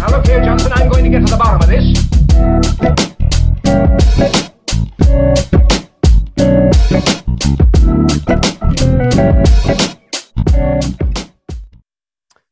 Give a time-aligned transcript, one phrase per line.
[0.00, 1.84] Now look here, Johnson, I'm going to get to the bottom of this.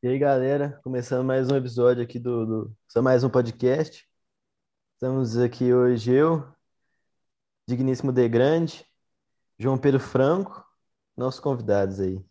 [0.03, 4.07] E aí, galera, começando mais um episódio aqui do, do mais um podcast.
[4.93, 6.47] Estamos aqui hoje eu,
[7.67, 8.85] digníssimo De Grande,
[9.59, 10.63] João Pedro Franco,
[11.17, 12.23] nossos convidados aí.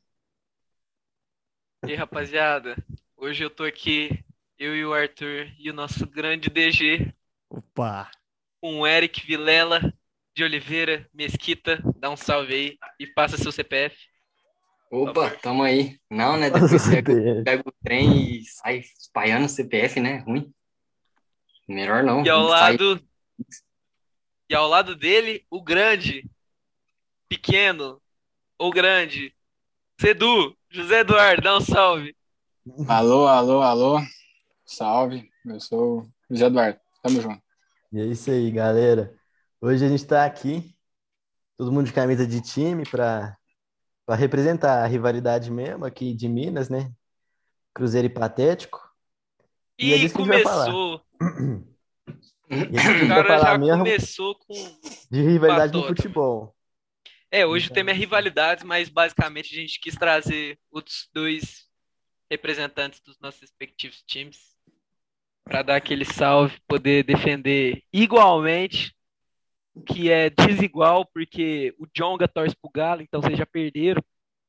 [1.88, 2.78] E aí, rapaziada,
[3.18, 4.24] hoje eu tô aqui,
[4.58, 7.14] eu e o Arthur e o nosso grande DG,
[7.50, 8.10] Opa!
[8.60, 9.94] com o Eric Vilela
[10.36, 11.82] de Oliveira Mesquita.
[11.98, 13.96] Dá um salve aí e passa seu CPF.
[14.92, 16.00] Opa, tamo aí.
[16.10, 16.50] Não, né?
[16.52, 20.18] Depois você pega, pega o trem e sai espalhando o CPF, né?
[20.20, 20.52] Ruim.
[21.68, 22.26] Melhor não.
[22.26, 23.02] E ao Sai- lado
[24.50, 26.24] e ao lado dele, o grande,
[27.28, 28.02] pequeno
[28.58, 29.36] ou grande,
[30.00, 32.16] Sedu, José Eduardo, dá um salve.
[32.88, 34.00] Alô, alô, alô.
[34.68, 36.78] Salve, eu sou o José Eduardo.
[37.02, 37.42] Tamo junto.
[37.94, 39.16] E é isso aí, galera.
[39.62, 40.76] Hoje a gente está aqui,
[41.58, 43.38] todo mundo de camisa de time, para
[44.06, 46.92] para representar a rivalidade mesmo aqui de Minas, né?
[47.74, 48.80] Cruzeiro e Patético.
[49.80, 50.66] E é E disso que a gente vai falar.
[50.66, 51.02] começou,
[52.50, 54.54] E o cara já começou com
[55.12, 56.56] de rivalidade no futebol.
[57.30, 61.68] É, hoje o tema é rivalidades, mas basicamente a gente quis trazer os dois
[62.30, 64.57] representantes dos nossos respectivos times
[65.48, 68.94] para dar aquele salve, poder defender igualmente,
[69.86, 74.02] que é desigual, porque o Jonga torce pro Galo, então vocês já perderam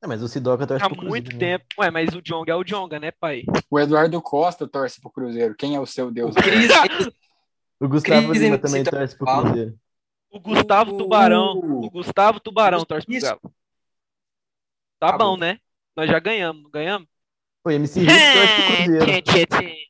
[0.03, 1.59] É, mas o Sidoca torce há pro muito Cruzeiro, né?
[1.59, 1.67] tempo.
[1.79, 3.43] Ué, mas o Jonga é o Jonga, né, pai?
[3.71, 5.55] O Eduardo Costa torce pro Cruzeiro.
[5.55, 6.35] Quem é o seu Deus?
[6.35, 6.71] Cris,
[7.81, 9.27] O Gustavo Lima também torce pro.
[9.27, 9.79] Cruzeiro.
[10.31, 10.99] O Gustavo Uh.
[10.99, 13.21] Tubarão, o Gustavo Tubarão torce pro.
[13.21, 13.41] Galo.
[15.01, 15.37] Tá Tá bom, bom.
[15.37, 15.59] né?
[15.97, 17.09] Nós já ganhamos, não ganhamos?
[17.65, 19.88] O MC Rick torce pro Cruzeiro.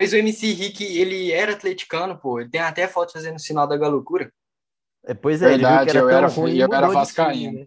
[0.00, 2.40] Mas o MC Rick, ele era atleticano, pô.
[2.40, 4.30] Ele tem até foto fazendo o sinal da galoucura.
[5.04, 6.88] É, pois é, ele viu Verdade, que era eu tão era- ruim e eu era
[6.88, 7.60] vascaíno.
[7.60, 7.66] né?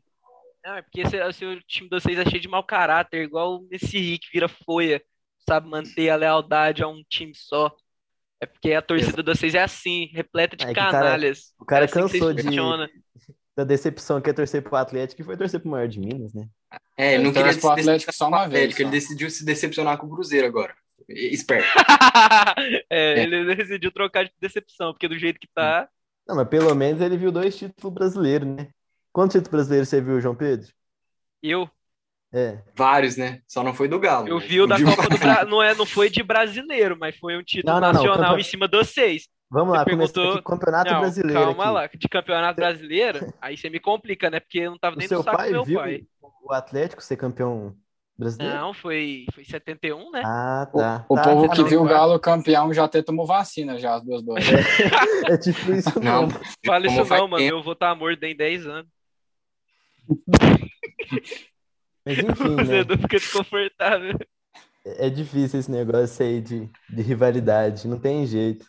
[0.64, 4.28] Não, é porque o time de vocês é cheio de mau caráter, igual esse Rick
[4.32, 5.02] vira folha,
[5.48, 7.74] sabe manter a lealdade a um time só.
[8.42, 11.54] É porque a torcida de vocês é assim, repleta de É que o cara- canalhas.
[11.60, 12.44] O cara É assim cansou de,
[13.56, 16.48] da decepção que é torcer pro Atlético e foi torcer pro maior de Minas, né?
[16.98, 18.82] É, ele não queria torce pro se Atlético decepcionar só com o uma vez, Atlético,
[18.82, 18.92] Ele só.
[18.92, 20.76] decidiu se decepcionar com o Cruzeiro agora.
[21.08, 21.68] Esperto.
[22.90, 25.88] É, ele decidiu trocar de decepção, porque do jeito que tá.
[26.28, 28.68] Não, mas pelo menos ele viu dois títulos brasileiros, né?
[29.12, 30.68] Quantos títulos brasileiros você viu, João Pedro?
[31.42, 31.70] Eu,
[32.34, 32.62] É.
[32.76, 33.42] Vários, né?
[33.48, 34.28] Só não foi do Galo.
[34.28, 35.48] eu vi o da de- Copa do Brasil.
[35.50, 38.42] Não, é, não foi de brasileiro, mas foi um título Não, não, não, nacional campe-
[38.42, 39.28] em cima de vocês.
[39.50, 41.74] Vamos lá, Você perguntou- aqui, Campeonato Não, Brasileiro calma aqui.
[41.74, 41.88] lá.
[42.00, 44.40] De campeonato brasileiro, aí você me complica, né?
[44.40, 46.04] Porque eu não tava O nem seu no saco do pai meu viu pai.
[46.44, 47.76] o Atlético ser campeão
[48.20, 48.54] brasileiro?
[48.56, 50.22] Não, foi, foi 71, né?
[50.26, 51.06] Ah, O, tá.
[51.10, 54.04] o Tá, povo tá que viu o Galo campeão já até tomou vacina já, as
[54.04, 54.48] duas doses.
[55.28, 56.40] É tipo isso Não, mesmo.
[56.66, 57.38] Fala isso não, mano.
[57.38, 57.56] tempo.
[57.58, 58.92] Eu vou estar morto em 10 anos.
[62.06, 62.64] Mas enfim, O né?
[62.66, 64.18] Zedu fica desconfortável.
[64.86, 68.66] É difícil esse negócio aí de, de rivalidade, não tem jeito.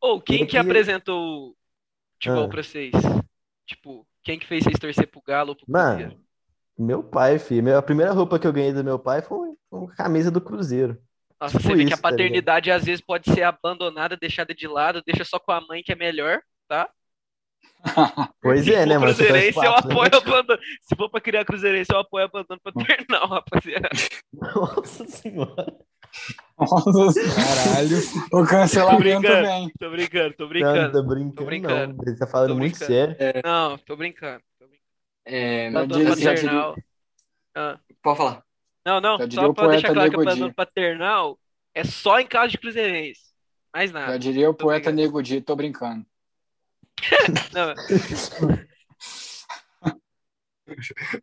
[0.00, 1.56] Ou quem Eu que apresentou o
[2.14, 2.48] futebol Ah.
[2.48, 2.92] pra vocês?
[3.66, 6.20] Tipo, quem que fez vocês torcer pro Galo ou pro Mano?
[6.78, 7.76] Meu pai, filho.
[7.76, 10.98] A primeira roupa que eu ganhei do meu pai foi uma camisa do Cruzeiro.
[11.40, 14.66] Nossa, tipo você vê que a tá paternidade às vezes pode ser abandonada, deixada de
[14.66, 16.88] lado, deixa só com a mãe que é melhor, tá?
[18.40, 19.14] Pois é, né, mano?
[19.14, 20.30] Torce cruzeirense, eu apoio Atlético.
[20.30, 20.58] abandono.
[20.82, 23.88] Se for pra criar cruzeirense, eu apoio abandono paternal, rapaziada.
[24.32, 25.66] Nossa senhora.
[26.58, 27.98] Nossa, caralho.
[28.32, 29.46] O cancelamento brincando.
[29.46, 29.70] vem.
[29.78, 30.92] Tô brincando, tô Não, brincando.
[30.92, 31.94] tá brincando, Tô brincando.
[31.94, 32.04] não.
[32.06, 33.16] Ele tá falando Tô muito brincando.
[33.16, 33.42] sério.
[33.44, 34.42] Não, tô brincando.
[35.26, 36.76] É, já paternal.
[37.54, 37.78] Ah.
[38.02, 38.44] pode falar.
[38.84, 40.54] Não, não, Já diria só o pra deixar claro que Nego abandono Di.
[40.54, 41.38] paternal
[41.74, 43.22] é só em caso de cruzeirense.
[43.72, 44.18] Mais Já nada.
[44.18, 45.02] diria o Tô poeta brincando.
[45.02, 46.06] Nego Di, tô brincando.
[47.52, 47.74] Não,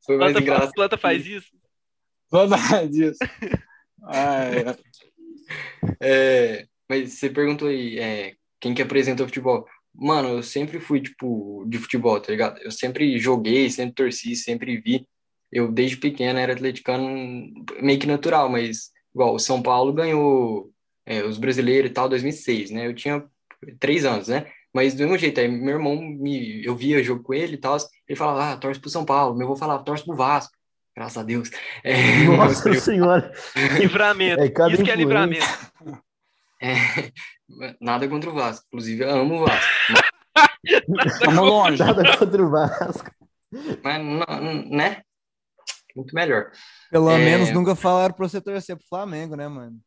[0.05, 0.73] Foi mais planta, engraçado.
[0.73, 1.51] planta faz isso?
[2.31, 3.19] Nada disso.
[4.03, 4.63] Ai,
[6.01, 9.67] É, mas você perguntou aí, é, quem que apresentou futebol?
[9.93, 12.59] Mano, eu sempre fui, tipo, de futebol, tá ligado?
[12.59, 15.05] Eu sempre joguei, sempre torci, sempre vi.
[15.51, 17.07] Eu, desde pequeno, era atleticano
[17.81, 20.71] meio que natural, mas, igual, o São Paulo ganhou
[21.05, 22.87] é, os brasileiros e tal, 2006, né?
[22.87, 23.23] Eu tinha
[23.79, 24.47] três anos, né?
[24.73, 27.77] Mas do mesmo jeito, aí meu irmão, me, eu via jogo com ele e tal,
[28.07, 29.37] ele falava, ah, torce pro São Paulo.
[29.37, 30.53] Meu avô falava, torce pro Vasco.
[30.95, 31.49] Graças a Deus.
[31.83, 33.31] É, Nossa senhora.
[33.77, 34.41] Livramento.
[34.41, 34.95] É, Isso que é influência.
[34.95, 35.45] livramento.
[36.61, 37.11] É,
[37.81, 38.65] nada contra o Vasco.
[38.67, 39.71] Inclusive, eu amo o Vasco.
[41.19, 41.79] Tamo longe.
[41.83, 43.11] Nada contra o Vasco.
[43.83, 45.01] Mas, não- né?
[45.95, 46.51] Muito melhor.
[46.89, 47.17] Pelo É.
[47.17, 49.77] menos nunca falaram pra você torcer pro Flamengo, né, mano?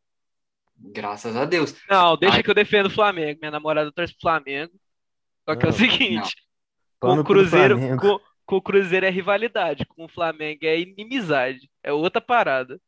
[0.77, 1.75] graças a Deus.
[1.89, 2.43] Não, deixa Ai.
[2.43, 3.39] que eu defendo o Flamengo.
[3.41, 4.73] Minha namorada torce pro Flamengo.
[5.49, 6.35] Só que é o seguinte,
[7.01, 11.71] com o Cruzeiro, com, com o Cruzeiro é rivalidade, com o Flamengo é inimizade.
[11.83, 12.79] É outra parada.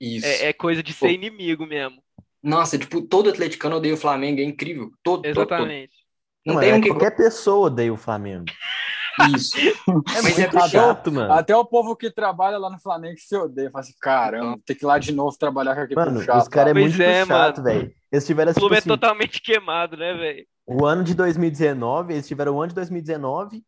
[0.00, 0.24] Isso.
[0.24, 1.00] É, é coisa de Pô.
[1.00, 2.02] ser inimigo mesmo.
[2.42, 4.90] Nossa, tipo, todo atleticano odeia o Flamengo, é incrível.
[5.02, 5.52] Todo, todo, todo.
[5.52, 5.92] Exatamente.
[6.44, 8.46] Não Não, tem é, um que qualquer pessoa odeia o Flamengo.
[9.36, 9.56] Isso.
[9.58, 11.32] É Mas é chato, mano.
[11.32, 13.70] Até o povo que trabalha lá no Flamengo se odeia.
[13.70, 16.42] Fala assim, caramba, tem que ir lá de novo trabalhar com aquele Mano, chato.
[16.42, 17.92] os caras é muito é, chato, velho.
[18.10, 20.46] Eles tiveram, O tipo clube é assim, totalmente queimado, né, velho?
[20.66, 23.62] o ano de 2019, eles tiveram o ano de 2019,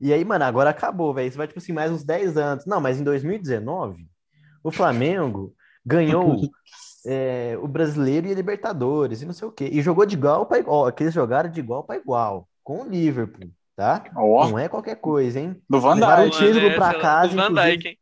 [0.00, 1.28] e aí, mano, agora acabou, velho.
[1.28, 2.64] Isso vai, tipo assim, mais uns 10 anos.
[2.66, 4.06] Não, mas em 2019,
[4.62, 5.54] o Flamengo
[5.84, 6.36] ganhou
[7.06, 9.68] é, o Brasileiro e a Libertadores, e não sei o quê.
[9.72, 10.90] E jogou de igual para igual.
[10.92, 14.04] Que eles jogaram de igual para igual, com o Liverpool, tá?
[14.16, 15.60] Ó, Não é qualquer coisa, hein?
[15.68, 17.52] do Van Levaram o título essa é casa, do Van.
[17.54, 17.98] Dijk, hein?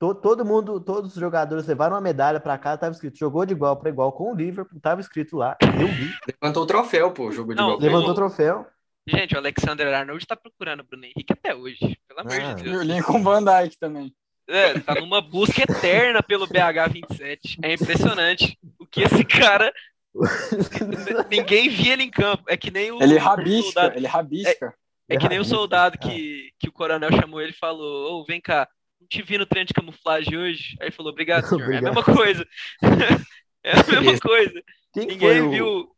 [0.00, 3.52] To- Todo mundo, todos os jogadores levaram uma medalha pra casa, tava escrito, jogou de
[3.54, 6.10] igual para igual com o Liverpool, tava escrito lá, eu vi,
[6.42, 7.80] Levantou o troféu, pô, jogou de Não, igual.
[7.80, 8.66] levantou o troféu.
[9.06, 11.78] Gente, o Alexander Arnold tá procurando o Bruno Henrique até hoje.
[12.08, 12.54] Pelo amor Ah.
[12.54, 12.78] de E Deus.
[12.78, 14.12] o Lincoln Van Dijk também.
[14.48, 17.58] É, tá numa busca eterna pelo BH27.
[17.62, 19.72] É impressionante o que esse cara.
[21.30, 22.44] Ninguém via ele em campo.
[22.48, 23.96] É que nem o, Ele rabisca, soldado.
[23.96, 24.74] ele rabisca.
[25.08, 28.24] É que nem o Rabisca, soldado que, que o coronel chamou ele e falou: Ô,
[28.24, 28.68] vem cá,
[29.00, 30.76] não te vi no treino de camuflagem hoje.
[30.80, 31.72] Aí ele falou: Obrigado, senhor.
[31.72, 31.94] É a Obrigado.
[31.94, 32.46] mesma coisa.
[33.66, 34.62] É a mesma coisa.
[34.92, 35.96] Quem Ninguém foi o, viu.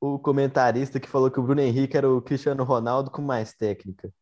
[0.00, 4.12] o comentarista que falou que o Bruno Henrique era o Cristiano Ronaldo com mais técnica?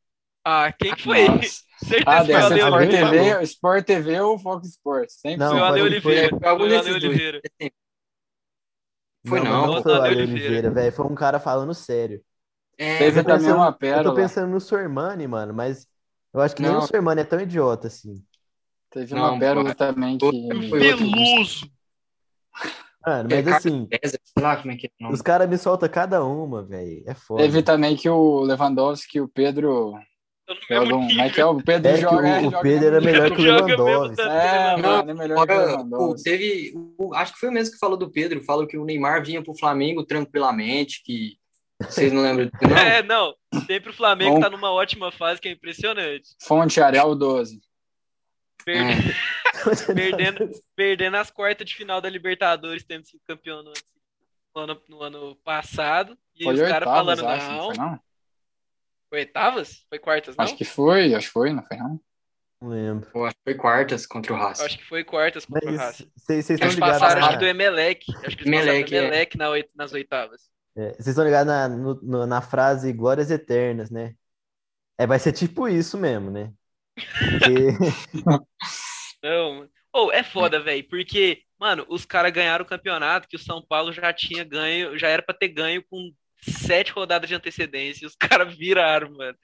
[0.44, 1.28] Ah, quem que foi?
[1.28, 1.62] Nossa.
[1.82, 3.10] Certeza Ah, que foi Sport Oliveira.
[3.10, 5.14] TV, Sport TV ou Fox Sports.
[5.20, 6.28] Sempre Não, Foi o Ale Oliveira.
[6.30, 6.92] foi Foi o Ale.
[6.92, 7.40] Oliveira.
[9.26, 10.70] Foi não, não, não foi o Ale Oliveira.
[10.70, 10.92] Velho.
[10.92, 12.22] Foi um cara falando sério.
[12.78, 14.14] É, Teve Eu pensando- uma Eu tô pérola.
[14.14, 15.86] pensando no Sormani, mano, mas
[16.32, 16.78] eu acho que nem Não.
[16.78, 18.24] o Sormani é tão idiota assim.
[18.90, 19.74] Teve Não, uma pérola pô.
[19.74, 20.24] também que.
[20.68, 21.06] Foi outro.
[21.10, 21.70] Peluso.
[23.04, 27.02] Mano, É, mas assim, é é os caras me soltam cada uma, velho.
[27.06, 27.42] É foda.
[27.42, 29.94] Teve também que o Lewandowski e o Pedro.
[30.68, 31.46] Jogam, é que nível.
[31.46, 31.46] é?
[31.46, 32.16] O Pedro É joga.
[32.16, 34.16] o- é, o Pedro era melhor que o Lewandowski.
[34.16, 36.22] tanto É, mano, é melhor que o Lewandowski.
[36.24, 39.24] teve, o- acho que foi o mesmo que falou do Pedro, falou que o Neymar
[39.24, 41.36] vinha pro Flamengo tranquilamente, que
[41.80, 42.60] vocês não lembram não?
[42.98, 43.34] É, não.
[43.66, 44.40] Sempre o Flamengo Bom.
[44.40, 46.28] tá numa ótima fase que é impressionante.
[46.42, 47.60] Fonte Ariel 12.
[48.64, 49.32] Perde- É.
[49.94, 50.50] Perdendo.
[50.76, 53.72] Perdendo as quartas de final da Libertadores, tendo sido campeão no,
[54.54, 56.16] no ano, no ano passado.
[56.36, 58.00] E Foi os caras falando, acho, não não.
[59.12, 59.84] Foi oitavas?
[59.90, 60.44] Foi quartas, não?
[60.44, 62.00] Acho que foi, acho que foi, não foi não?
[62.62, 63.10] Não lembro.
[63.14, 64.64] Eu acho que foi quartas contra o Racing.
[64.64, 66.10] Acho que foi quartas contra o Mas Racing.
[66.16, 67.32] vocês estão Eles ligados passaram, acho na...
[67.34, 68.04] que do Emelec.
[68.24, 68.84] Acho que eles Emelec, passaram é.
[68.84, 70.42] do Emelec na oit- nas oitavas.
[70.76, 74.14] é, vocês estão ligados na, no- na frase glórias eternas, né?
[74.98, 76.52] É, vai ser tipo isso mesmo, né?
[76.94, 77.76] Porque-
[79.22, 79.70] Não, mano.
[79.92, 83.92] Ou é foda, velho, porque, mano, os caras ganharam o campeonato que o São Paulo
[83.92, 86.10] já tinha ganho, já era pra ter ganho com
[86.42, 89.38] sete rodadas de antecedência, e os caras viraram, mano.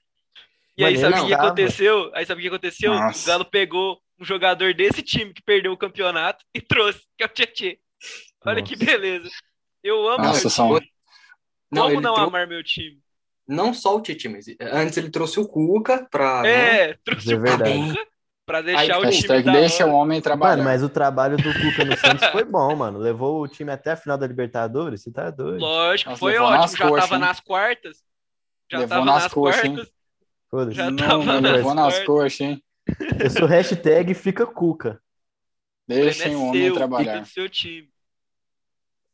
[0.77, 2.11] E aí, sabe o que aconteceu?
[2.15, 2.95] Aí, sabe o que aconteceu?
[2.95, 3.25] Nossa.
[3.25, 7.27] O Galo pegou um jogador desse time que perdeu o campeonato e trouxe, que é
[7.27, 7.81] o Tietê.
[8.45, 8.85] Olha que Nossa.
[8.87, 9.29] beleza.
[9.83, 10.79] Eu amo Nossa, meu são.
[10.79, 10.93] time.
[11.71, 13.01] Não, Como não trou- amar meu time?
[13.47, 16.43] não só o Tite, mas antes ele trouxe o Cuca pra.
[16.43, 16.91] né?
[16.91, 17.73] É, trouxe Isso é o verdade.
[17.73, 18.07] Cuca
[18.49, 19.93] pra deixar o time deixa hora.
[19.93, 20.57] o homem trabalhar.
[20.57, 22.99] Mano, mas o trabalho do Cuca no Santos foi bom, mano.
[22.99, 25.61] Levou o time até a final da Libertadores, você tá doido.
[25.61, 26.59] Lógico, Nossa, foi ótimo.
[26.59, 27.21] nas Já coxas, tava hein?
[27.21, 28.05] nas quartas.
[28.71, 29.75] Já Levou tava nas nas coxas, hein?
[29.75, 29.95] quartas.
[30.51, 30.77] Foda-se.
[30.77, 32.07] Já não, tava não nas levou nas quartas.
[32.07, 32.65] coxas, hein?
[33.23, 35.01] Eu sou hashtag fica Cuca.
[35.87, 37.27] Deixem o é homem seu, trabalhar.
[37.27, 37.89] seu time.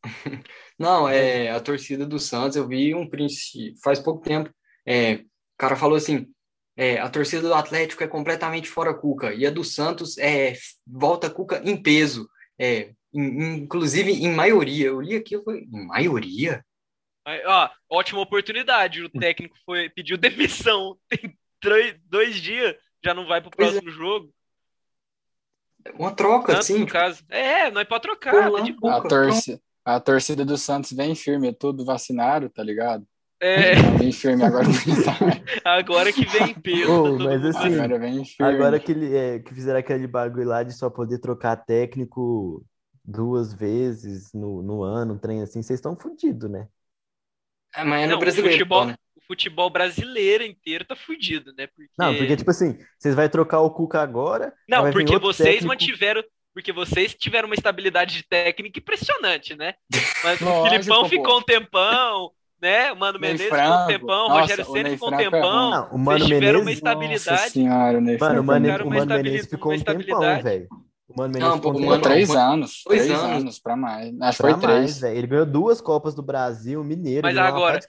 [0.77, 2.55] Não, é a torcida do Santos.
[2.57, 4.49] Eu vi um print faz pouco tempo.
[4.85, 5.25] É, o
[5.57, 6.27] cara falou assim:
[6.75, 10.53] é, a torcida do Atlético é completamente fora Cuca e a do Santos é
[10.85, 12.29] volta Cuca em peso.
[12.59, 14.87] É, in- inclusive em maioria.
[14.87, 16.65] Eu li aqui, eu falei, em maioria?
[17.25, 19.03] Aí, ó, ótima oportunidade.
[19.03, 20.97] O técnico foi pediu demissão.
[21.09, 23.71] Tem três, dois dias, já não vai pro Pois é.
[23.81, 24.33] próximo jogo.
[25.99, 26.79] Uma troca, Santos, assim.
[26.79, 27.23] no caso.
[27.29, 28.97] É, não é pra trocar, Pô, tá boa.
[28.97, 29.61] A, torci...
[29.85, 33.07] a torcida do Santos vem firme, tudo vacinaram, tá ligado?
[33.39, 34.65] É, Vem firme agora.
[35.63, 36.91] agora que vem em peso.
[36.91, 38.53] Ô, tá mas mundo assim, agora vem firme.
[38.53, 42.65] Agora que, ele, é, que fizeram aquele bagulho lá de só poder trocar técnico
[43.03, 46.67] duas vezes no, no ano, um trem assim, vocês estão fodidos, né?
[47.75, 48.95] É, mas é no Não, o brasileiro, futebol, né?
[49.15, 51.67] o futebol brasileiro inteiro tá fudido, né?
[51.67, 51.91] Porque...
[51.99, 56.23] Não, porque, tipo assim, vocês vão trocar o Cuca agora, Não, porque vocês técnico- mantiveram.
[56.53, 59.73] Porque vocês tiveram uma estabilidade de técnica impressionante, né?
[60.23, 61.09] Mas o Lógico, Filipão pô.
[61.09, 62.31] ficou um tempão,
[62.65, 62.91] né?
[62.91, 65.69] O Mano Ney Menezes ficou um tempão, Nossa, Rogério Ceni Ney ficou um é tempão.
[65.71, 67.51] Não, o Mano Vocês tiveram uma Menezes- Nossa estabilidade.
[67.51, 68.01] senhora?
[68.01, 70.43] Mano, o Mano, Ficaram o uma Mano Menezes ficou um tempão, estabilidade.
[70.43, 70.67] velho.
[71.07, 72.83] O Mano Não, Menezes pô, ficou um Mano- três mano, anos.
[72.85, 73.37] dois três anos.
[73.41, 73.59] anos.
[73.59, 74.13] pra mais.
[74.21, 74.79] Acho que Pra foi três.
[74.79, 75.17] mais, velho.
[75.17, 77.79] Ele ganhou duas Copas do Brasil, Mineiro, Mas agora-.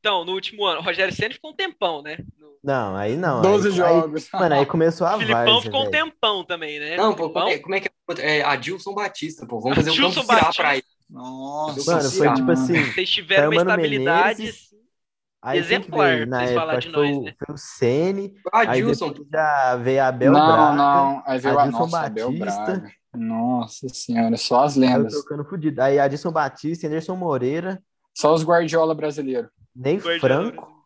[0.00, 2.18] Então, no último ano, o Rogério Senna ficou um tempão, né?
[2.38, 3.40] No- Não, aí não.
[3.42, 4.28] 12 aí, jogos.
[4.34, 6.96] Aí, mano, aí começou a O Filipão várzea, ficou um tempão também, né?
[6.96, 8.38] Não, pô, como é, como é que é?
[8.38, 9.60] É Adilson Batista, pô.
[9.60, 10.84] Vamos fazer um campo pra ele.
[11.08, 11.90] Nossa.
[11.96, 12.84] Mano, foi tipo assim.
[12.92, 14.38] Vocês tiveram uma estabilidade.
[14.40, 14.66] Menezes.
[15.42, 16.26] Aí Exemplar, veio?
[16.26, 17.34] Na vocês época, de foi, nós, o- né?
[17.38, 18.34] foi o Ceni.
[18.52, 20.72] Aí Adilson, depois já veio Abel não, Braga.
[20.74, 21.22] não.
[21.24, 22.64] Aí veio a Adilson nossa, Abel Batista.
[22.64, 22.92] Braga.
[23.14, 25.12] Nossa senhora, só as Aí lendas.
[25.12, 25.80] trocando fudido.
[25.80, 27.80] Aí Adilson Batista, Anderson Moreira,
[28.14, 29.50] Só os Guardiola brasileiros.
[29.74, 30.18] Ney Guardiola.
[30.50, 30.84] Franco.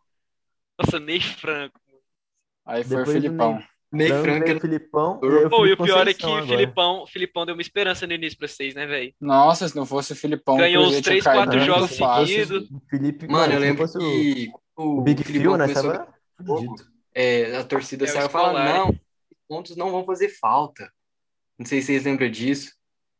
[0.79, 1.79] Nossa, Ney Franco.
[2.65, 3.53] Aí foi Depois o Filipão.
[3.55, 4.45] Ney Franco Franco.
[4.45, 5.19] veio o Filipão.
[5.19, 6.45] Pô, E, o e pior é que o.
[6.47, 9.13] Filipão, Filipão deu uma esperança no início pra vocês, né, velho?
[9.19, 11.97] Nossa, se não fosse o Filipão, Ganhou uns Cruzeiro três, tinha caído quatro muito jogos
[11.97, 12.27] fácil.
[12.27, 12.69] seguidos.
[12.89, 15.73] Felipe, Mano, eu lembro que o, o, Big Filipão Phil, né?
[15.73, 18.97] começou Tava é, a torcida É, saiu falando, não, os
[19.47, 20.89] pontos não vão fazer falta.
[21.59, 22.71] Não sei se vocês lembram disso.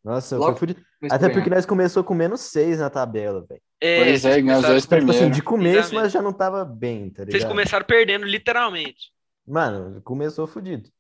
[0.04, 0.58] Nossa, Logo.
[0.58, 0.80] Começou
[1.12, 3.62] Até porque nós começou com menos seis na tabela, velho.
[3.80, 6.04] É, Pois é, vocês começaram- dois tipo assim, de começo, Exatamente.
[6.04, 7.50] mas já não tava bem, tá Vocês ligado?
[7.50, 9.12] começaram perdendo, literalmente.
[9.52, 10.92] Mano, começou fudido.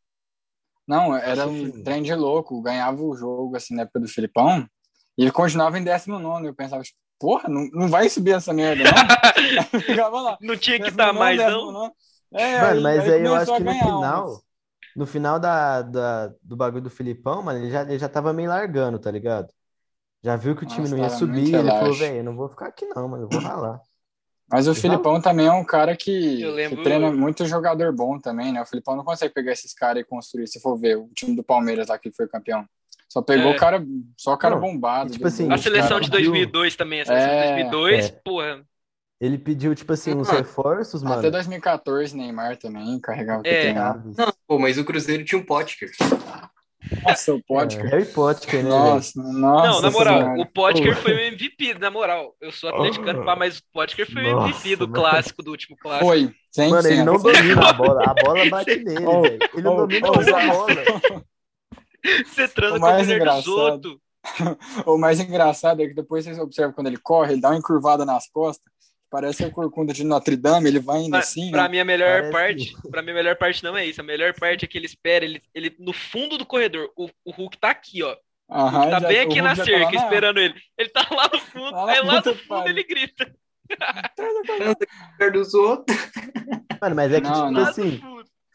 [0.88, 1.84] Não, era Nossa, um assim.
[1.84, 2.62] trem de louco.
[2.62, 4.68] Ganhava o jogo, assim, na época do Filipão.
[5.18, 6.48] E ele continuava em 19.
[6.48, 9.14] Eu pensava, tipo, porra, não, não vai subir essa merda, não?
[9.86, 10.40] Ficava lá.
[10.42, 11.96] Não tinha que 19, estar mais, 19, não?
[12.34, 14.44] É, Mano, mas aí eu acho que no ganhar final, uns.
[14.96, 18.50] no final da, da- do bagulho do Filipão, mano, ele já, ele já tava meio
[18.50, 19.54] largando, tá ligado?
[20.24, 22.50] Já viu que o time Nossa, não ia subir, ele falou, velho, eu não vou
[22.50, 23.82] ficar aqui não, mano, eu vou ralar.
[24.52, 24.82] Mas o Exato.
[24.82, 28.62] Filipão também é um cara que, Eu lembro- que treina muito jogador bom também, né?
[28.62, 30.48] O Filipão não consegue pegar esses caras e construir.
[30.48, 32.66] Se for ver, o time do Palmeiras lá que foi campeão.
[33.08, 33.56] Só pegou É.
[33.58, 33.86] cara,
[34.18, 35.12] só cara Não, bombado.
[35.12, 38.22] tipo assim, A seleção cara de pediu- 2002 também, a seleção É, de 2002, é.
[38.24, 38.62] porra.
[39.20, 41.20] Ele pediu, tipo assim, uns Mano, reforços, mano.
[41.20, 43.72] Até 2014, Neymar também carregava o É.
[43.74, 45.92] Não, pô, mas o Cruzeiro tinha um Potker.
[47.04, 47.82] Nossa, o pode, É.
[47.84, 48.70] Harry Potter, né?
[48.70, 49.68] Nossa, nossa.
[49.70, 50.42] Não, na moral, senhora.
[50.42, 51.02] o Potker Pô.
[51.02, 52.36] foi o MVP, na moral.
[52.42, 54.94] Eu sou atleticano, pá, mas o Potker foi o MVP do mano.
[55.02, 56.06] clássico, do último clássico.
[56.06, 56.70] Foi, 100%.
[56.70, 59.40] Mano, ele não domina a bola, a bola bate nele, Oh, velho.
[59.54, 60.48] Ele não oh, domina oh, Zé.
[60.48, 60.68] bola.
[62.26, 63.98] Você transa O com a mais mulher dos engraçado- outros.
[64.86, 68.06] O mais engraçado é que depois vocês observam quando ele corre, ele dá uma encurvada
[68.06, 68.71] nas costas,
[69.12, 71.70] parece a corcunda de Notre Dame, ele vai indo Pra, assim, pra né?
[71.70, 72.32] mim, a melhor Parece
[72.72, 74.02] parte, pra mim, a melhor parte não é isso.
[74.02, 76.90] A melhor parte é que ele espera, ele, ele no fundo do corredor.
[76.96, 78.14] O, o Hulk tá aqui, ó.
[78.14, 80.56] O Aham, Hulk tá já- bem aqui na tá cerca, lá na- esperando ele.
[80.78, 83.36] Ele tá lá no fundo, aí lá no fundo ele grita.
[85.32, 85.98] Dos outros.
[86.82, 87.64] Mano, mas é que, Não, tipo não.
[87.64, 88.02] Assim,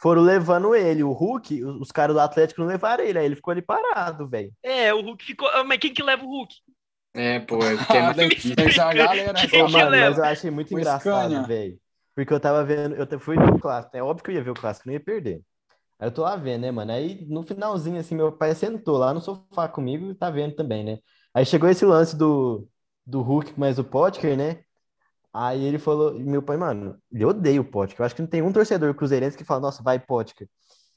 [0.01, 1.03] foram levando ele.
[1.03, 4.29] O Hulk, os os caras do Atlético não levaram ele, aí ele ficou ali parado,
[4.29, 4.53] velho.
[4.63, 5.49] É, o Hulk ficou.
[5.49, 6.55] Ah, Mas quem que leva o Hulk?
[7.17, 8.55] É, pô, é porque é muito Tem difícil.
[8.57, 11.79] tem essa galera Que- que mano, mas eu achei muito O engraçado, velho.
[12.15, 14.51] Porque eu tava vendo, eu fui ver o clássico, é óbvio que eu ia ver
[14.51, 15.43] o clássico, não ia perder.
[15.99, 16.93] Aí eu tô lá vendo, né, mano?
[16.93, 20.85] Aí no finalzinho, assim, meu pai sentou lá no sofá comigo e tá vendo também,
[20.85, 20.99] né?
[21.35, 22.69] Aí chegou esse lance do,
[23.07, 24.63] do Hulk mais o Potker, né?
[25.33, 28.01] Aí ele falou, meu pai, mano, ele odeia o Potker.
[28.01, 30.49] Eu acho que não tem um torcedor cruzeirense que fala, nossa, vai Potker.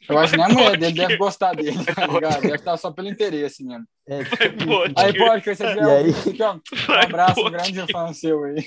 [0.07, 2.41] Eu acho que nem a mulher dele deve gostar dele, tá ligado?
[2.41, 3.85] Deve estar só pelo interesse mesmo.
[4.07, 4.93] É, tipo Potker.
[5.05, 6.09] Aí pode que você E tiver aí?
[6.11, 6.53] aqui, ó.
[6.55, 8.65] Um abraço, um grande fã seu aí.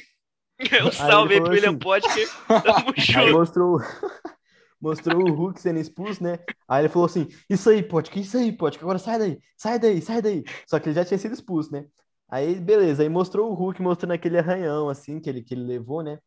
[0.86, 2.28] Um salve aí William assim- Potker.
[2.62, 3.32] Tamo Aí junto.
[3.32, 3.78] mostrou,
[4.80, 6.38] mostrou o Hulk sendo expulso, né?
[6.68, 10.00] Aí ele falou assim: Isso aí, Potker, isso aí, Potker, agora sai daí, sai daí,
[10.02, 10.44] sai daí.
[10.66, 11.86] Só que ele já tinha sido expulso, né?
[12.30, 16.02] Aí, beleza, aí mostrou o Hulk mostrando aquele arranhão, assim, que ele, que ele levou,
[16.02, 16.18] né?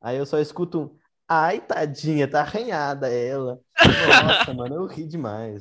[0.00, 0.96] Aí eu só escuto um:
[1.28, 3.58] Ai, tadinha, tá arranhada ela.
[4.24, 5.60] Nossa, mano, eu ri demais.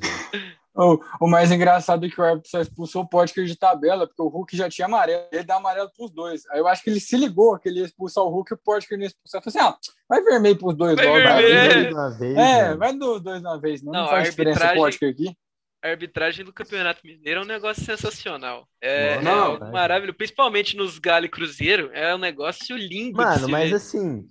[0.74, 4.22] O, o mais engraçado é que o árbitro só expulsou o Potker de tabela, porque
[4.22, 6.44] o Hulk já tinha amarelo, ele dá amarelo pros dois.
[6.52, 8.58] Aí eu acho que ele se ligou que ele ia expulsar o Hulk e o
[8.58, 9.42] Potker não ia expulsar.
[9.44, 11.24] Eu falei assim, ah, vai vermelho pros dois Vai logo.
[11.24, 11.58] Vai vermelho.
[11.72, 11.74] É.
[11.82, 12.78] dois uma vez, É, mano.
[12.78, 15.38] vai dos dois uma vez, não, não, Não, faz diferença o arbitragem- Potker aqui.
[15.84, 18.68] A arbitragem do Campeonato Mineiro é um negócio sensacional.
[18.82, 20.18] É, Nossa, é maravilhoso.
[20.18, 23.76] Principalmente nos Galo e Cruzeiro, é um negócio lindo Mano, mas ver.
[23.76, 24.28] assim,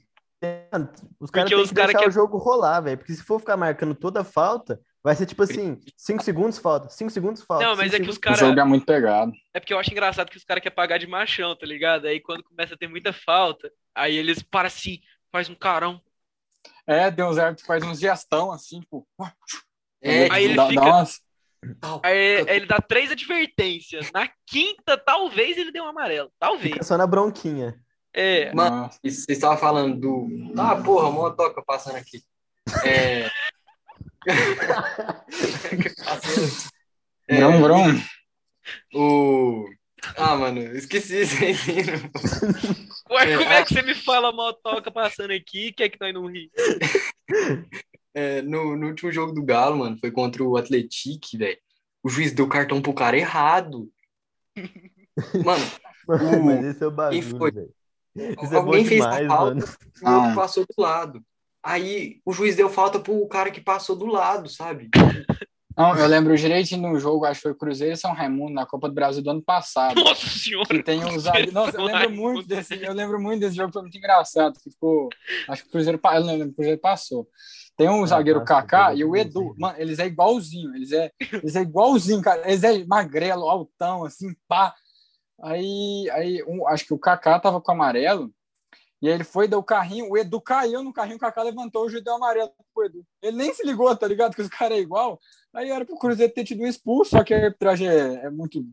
[1.20, 2.98] os caras têm os que cara deixar quer- o jogo rolar, velho.
[2.98, 7.10] Porque se for ficar marcando toda falta, vai ser tipo assim: 5 segundos falta, 5
[7.10, 7.64] segundos falta.
[7.64, 9.32] Não, mas é que os segundos- cara- O jogo é muito pegado.
[9.54, 12.06] É porque eu acho engraçado que os caras querem pagar de machão, tá ligado?
[12.06, 15.00] Aí quando começa a ter muita falta, aí eles param assim,
[15.32, 16.00] faz um carão.
[16.86, 19.06] É, tem uns árbitros que fazem uns gestão assim, tipo.
[20.02, 21.20] É, Aí ele dá, fica- dá umas-
[22.04, 24.12] Aí, aí ele dá três advertências.
[24.12, 26.30] Na quinta, talvez ele dê um amarelo.
[26.38, 26.74] Talvez.
[26.74, 27.74] Fica só na bronquinha.
[28.18, 28.50] É.
[28.54, 28.98] Mano, Nossa.
[29.04, 30.26] E Vocês estavam falando do.
[30.58, 32.22] Ah, porra, motoca passando aqui.
[32.84, 33.28] É.
[37.28, 38.00] É, brum.
[38.94, 39.68] O.
[40.16, 41.92] Ah, mano, esqueci esse ensino.
[43.10, 45.72] Ué, É, como é que você me fala motoca passando aqui?
[45.72, 46.50] Quer que nós não ri?
[48.14, 51.58] É, no, no último jogo do Galo, mano, foi contra o Atlético, velho.
[52.04, 53.90] o juiz deu cartão pro cara errado.
[55.44, 55.64] Mano,
[56.06, 57.50] Mano, O- mas esse é o quem bagulho, foi?
[57.50, 57.70] velho.
[58.42, 59.66] Isso é alguém fez demais, a falta, mano.
[59.66, 60.34] o outro Ah.
[60.34, 61.22] passou do lado.
[61.62, 64.88] Aí o juiz deu falta pro cara que passou do lado, sabe?
[65.76, 68.88] Não, eu lembro direitinho no jogo, acho que foi Cruzeiro e São Raimundo, na Copa
[68.88, 69.94] do Brasil do ano passado.
[70.02, 70.66] Nossa senhora!
[70.68, 71.52] Que tem um zagueiro.
[71.52, 74.54] Nossa, eu lembro muito desse, eu lembro muito desse jogo, foi muito engraçado.
[74.58, 75.10] Que ficou.
[75.48, 77.28] Acho que o Cruzeiro, eu não lembro, o Cruzeiro passou.
[77.76, 79.32] Tem um zagueiro passou, Kaká e o Edu.
[79.40, 79.54] bonzinho.
[79.58, 80.74] Mano, eles é igualzinho.
[80.74, 82.40] Eles é, eles é igualzinho, cara.
[82.50, 84.72] Eles é magrelo, altão, assim, pá.
[85.42, 88.30] Aí, aí um, acho que o Kaká tava com amarelo.
[89.02, 91.84] E aí ele foi, deu o carrinho, o Edu caiu no carrinho, o Kaká levantou,
[91.84, 93.04] o juiz deu amarelo pro Edu.
[93.22, 94.34] Ele nem se ligou, tá ligado?
[94.34, 95.20] Que os caras é igual.
[95.54, 98.64] Aí era pro Cruzeiro ter tido um expulso, só que a arbitragem é, é muito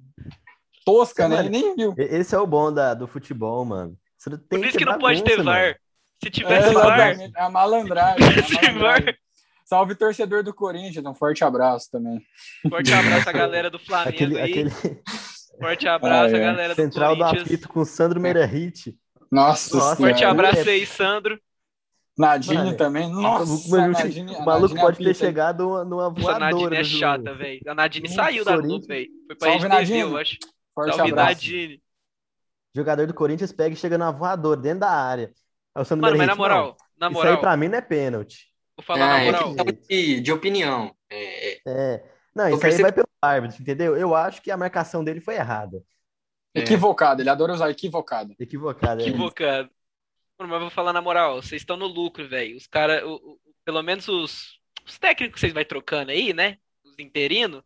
[0.85, 1.35] tosca, né?
[1.37, 1.93] Mano, Ele nem viu.
[1.97, 3.97] Esse é o bom da, do futebol, mano.
[4.17, 5.61] Você não tem Por isso ter que não pode ter bagunça, VAR.
[5.61, 5.75] mano.
[6.23, 8.25] Se É, tivesse VAR, exatamente, é a malandragem.
[8.25, 8.33] é a
[8.73, 9.05] malandragem.
[9.05, 9.15] VAR.
[9.65, 12.21] Salve torcedor do Corinthians, um forte abraço também.
[12.69, 14.51] forte abraço à galera do Flamengo Aquele, aí.
[14.51, 14.69] aquele
[15.59, 16.41] Forte abraço Ah, é.
[16.41, 18.97] galera do central do apito com Sandro Meira Hit.
[19.31, 19.95] Nossa, Nossa.
[19.95, 20.71] Forte abraço É.
[20.73, 21.39] aí, Sandro.
[22.17, 23.09] Nadine Mano, também.
[23.11, 25.13] Nossa, o, Nadine- maluco pode ter apita, hein?
[25.15, 26.81] chegado numa, numa Nossa, a Nadine voadora.
[26.81, 27.61] é chata, velho.
[27.67, 28.57] A Nadine No saiu da.
[28.57, 29.07] Globo, velho.
[29.27, 29.99] Foi pra Salve, Nadine.
[30.01, 30.37] eu acho.
[30.75, 31.29] Forte Salve, abraço.
[31.31, 31.81] Nadine.
[32.75, 35.31] Jogador do Corinthians pega e chega numa voadora dentro da área.
[35.75, 37.77] Aí o Sandro Mano, mas na moral, na não, Isso aí moral, pra mim não
[37.77, 38.47] é pênalti.
[38.77, 39.55] vou falar na É, moral.
[39.55, 40.95] questão de, de opinião.
[41.09, 42.03] É, é, É.
[42.35, 43.95] Não, isso aí vai pelo árbitro, entendeu?
[43.97, 45.83] Eu acho que a marcação dele foi errada.
[46.55, 46.59] é.
[46.59, 48.35] Equivocado, ele adora usar equivocado.
[48.39, 49.03] Equivocada.
[49.03, 49.07] é.
[49.07, 49.69] Equivocado.
[50.39, 52.57] Mano, mas vou falar na moral, vocês estão no lucro, velho.
[52.57, 53.01] Os caras,
[53.65, 56.57] pelo menos os, os técnicos que vocês vai trocando aí, né?
[56.83, 57.63] Os interinos,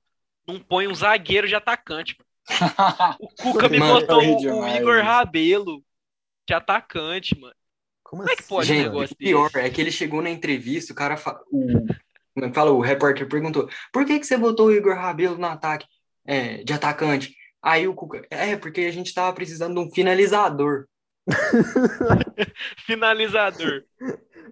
[0.47, 2.15] não põe um zagueiro de atacante.
[2.19, 2.27] mano.
[3.19, 5.03] O Cuca me Mano, botou ri o, o Igor.
[5.03, 5.83] Rabelo
[6.47, 7.55] de atacante, mano.
[8.03, 9.07] Como Como é que assim, pode um Gente, mano?
[9.07, 9.57] negócio o pior desse?
[9.57, 11.41] é que ele chegou na entrevista, o cara fa...
[11.51, 12.06] o é
[12.53, 15.85] fala, o repórter perguntou: "Por que que você botou o Igor Rabelo no ataque
[16.25, 20.85] é, de atacante?" Aí o Cuca, é, porque a gente tava precisando de um finalizador.
[22.85, 23.83] Finalizador.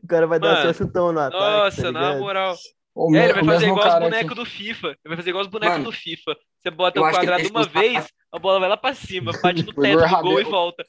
[0.04, 1.41] O cara vai dar Mano, seu chutão no ataque.
[1.41, 2.56] Nossa, tá na moral.
[2.93, 4.36] O, É, ele vai fazer igual os bonecos que...
[4.36, 4.88] do FIFA.
[4.88, 6.36] Ele vai fazer igual os bonecos Mano, do FIFA.
[6.60, 10.00] Você bota o quadrado uma vez, a bola vai lá pra cima, bate no teto
[10.00, 10.86] do gol e volta.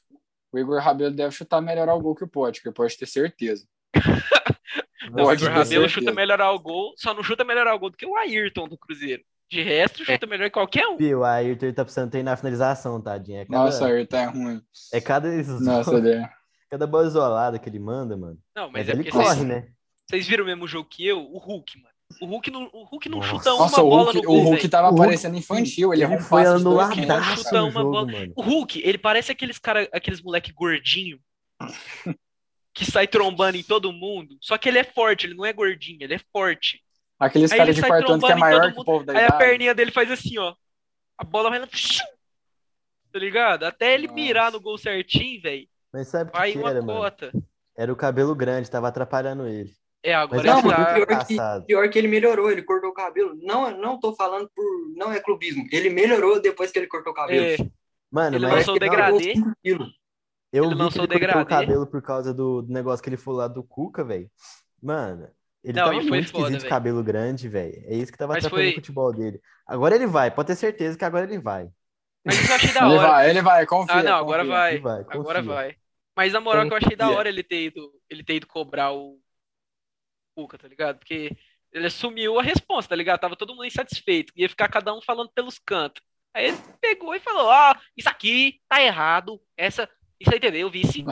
[0.52, 3.66] O Igor Rabelo deve chutar melhor ao gol que o Potker, pode ter certeza.
[5.10, 8.06] Não, o Rabelo chuta melhor ao gol, só não chuta melhor ao gol do que
[8.06, 9.22] o Ayrton do Cruzeiro.
[9.50, 10.96] De resto, chuta melhor que qualquer um.
[10.96, 13.38] Pio, aí o tá precisando treinar a finalização, tadinho.
[13.40, 14.60] É cada, Nossa, ele tá ruim.
[14.92, 15.28] é cada,
[15.60, 16.28] Nossa, ele é.
[16.68, 18.36] cada bola isolada que ele manda, mano.
[18.56, 19.68] Não, Mas, mas é ele corre, vocês, né?
[20.08, 21.20] vocês viram o mesmo jogo que eu?
[21.20, 21.94] O Hulk, mano.
[22.20, 23.30] O Hulk não, o Hulk não Nossa.
[23.30, 24.68] chuta uma Nossa, o bola Hulk, no o gol, Hulk velho.
[24.70, 27.70] tava O Hulk- parecendo infantil, ele, Ele errou um foi anuladaço metros, anuladaço chuta uma
[27.70, 28.12] jogo, bola.
[28.12, 28.32] mano.
[28.36, 31.18] O Hulk, ele parece aqueles cara, aqueles moleque gordinho
[32.76, 34.36] que sai trombando em todo mundo.
[34.40, 36.82] Só que ele é forte, ele não é gordinho, ele é forte.
[37.18, 39.74] Aqueles caras de sai quarto que é maior que o povo da Aí a perninha
[39.74, 40.54] dele faz assim, ó.
[41.16, 41.66] A bola vai lá.
[43.10, 43.64] Tá ligado?
[43.64, 44.14] Até ele Nossa.
[44.14, 45.66] mirar no gol certinho, velho.
[45.90, 47.00] Mas sabe o que, Vai que uma era, mano?
[47.00, 47.32] cota.
[47.74, 49.70] Era o cabelo grande, tava atrapalhando ele.
[50.02, 51.36] É, agora Mas Não, mano, o pior, que,
[51.66, 53.34] pior que ele melhorou, ele cortou o cabelo.
[53.42, 54.64] Não, não tô falando por.
[54.94, 55.66] Não é clubismo.
[55.72, 57.46] Ele melhorou depois que ele cortou o cabelo.
[57.46, 57.56] É,
[58.12, 59.34] Mano, Ele mas lançou o não, degradê.
[60.56, 63.02] Eu ele vi que lançou ele o cortou o cabelo por causa do, do negócio
[63.02, 64.30] que ele falou lá do Cuca, velho.
[64.82, 65.28] Mano,
[65.64, 66.70] ele Não, tava foi muito foda, esquisito, velho.
[66.70, 67.74] cabelo grande, velho.
[67.86, 69.40] É isso que tava Mas atrapalhando foi- o futebol dele.
[69.66, 71.68] Agora ele vai, pode ter certeza que agora ele vai.
[72.24, 73.08] mas isso eu achei da Ele hora.
[73.08, 73.94] vai, ele vai, confia.
[73.96, 74.56] Ah, não, agora confia.
[74.58, 74.72] vai.
[74.74, 75.42] Ele vai, Agora confia.
[75.54, 75.76] vai.
[76.16, 77.18] Mas na moral que eu achei da Confia.
[77.18, 79.20] hora ele ter ido, ele ter ido cobrar o
[80.34, 80.98] Cuca, tá ligado?
[80.98, 81.30] Porque
[81.72, 83.20] ele assumiu a resposta, tá ligado?
[83.20, 84.32] Tava todo mundo insatisfeito.
[84.36, 86.02] Ia ficar cada um falando pelos cantos.
[86.34, 89.40] Aí ele pegou e falou: Ó, isso aqui tá errado.
[89.56, 89.88] Essa.
[90.20, 91.04] Isso aí, entendeu, vice?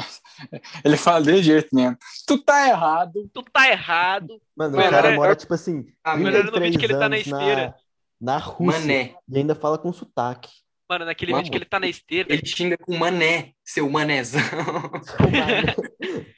[0.85, 1.97] Ele fala de jeito mesmo.
[2.27, 3.31] Tu tá errado.
[3.33, 4.41] Tu tá errado.
[4.57, 6.95] Mano, Mano, o cara é- mora, tipo assim, Ah, Mano, não vi 33 que ele
[6.99, 7.75] tá na esteira.
[8.21, 9.15] na Rússia Mané.
[9.29, 10.49] e ainda fala com sotaque.
[10.89, 11.45] Mano, naquele Vamos.
[11.49, 12.33] vídeo que ele tá na esteira.
[12.33, 14.41] Ele xinga com mané, seu manézão.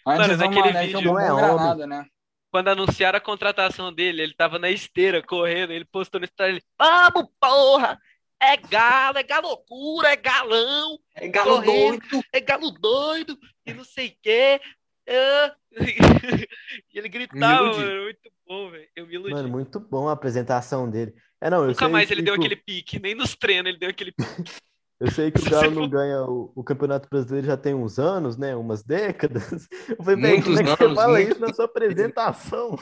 [0.06, 1.86] Antes Mano, naquele Mané, é vídeo- Não é homem.
[1.86, 2.04] né?
[2.50, 6.62] Quando anunciaram a contratação dele, ele tava na esteira correndo, ele postou no Instagram, ele,
[6.78, 7.98] vamos, porra!
[8.40, 11.98] É galo, é galocura, é galão, É galo Correndo.
[12.10, 12.24] doido.
[12.32, 14.60] é galo doido, e não sei o quê.
[15.08, 15.54] Ah.
[16.92, 18.88] E ele gritava, mano, muito bom, velho.
[18.96, 19.30] Eu me iludi.
[19.34, 21.14] Mano, muito bom a apresentação dele.
[21.40, 23.68] É, não, eu Nunca sei mais ele que, deu tipo, aquele pique, nem nos treinos
[23.68, 24.26] ele deu aquele pique.
[24.98, 28.38] Eu sei que o Galo não ganha o, o Campeonato Brasileiro já tem uns anos,
[28.38, 28.56] né?
[28.56, 29.68] Umas décadas.
[29.90, 32.78] Eu falei, velho, como é que você anos, fala muito- isso na sua apresentação?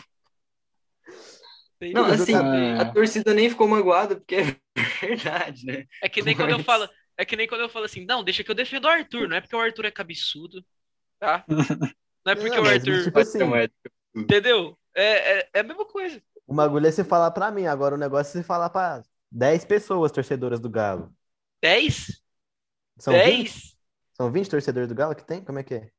[1.93, 4.57] Não, Mas assim, a torcida nem ficou magoada, porque é
[5.01, 5.87] verdade, né?
[6.03, 8.25] É que nem quando eu Mas- falo, é que nem quando eu falo assim, não,
[8.25, 10.65] deixa que eu defendo o Arthur, não é porque o Arthur é cabeçudo,
[11.19, 11.45] tá?
[12.25, 13.39] Não é porque Não, o mas, Arthur, tipo assim,
[14.15, 14.79] entendeu?
[14.95, 16.23] É, é, é a mesma coisa.
[16.47, 19.65] o bagulho é você falar pra mim, agora o negócio é você falar pra 10
[19.65, 21.15] pessoas torcedoras do Galo.
[21.63, 22.23] 10?
[22.99, 23.53] São 20?
[23.53, 23.77] 10?
[24.15, 25.45] São 20 torcedores do Galo que tem?
[25.45, 25.91] Como é que é?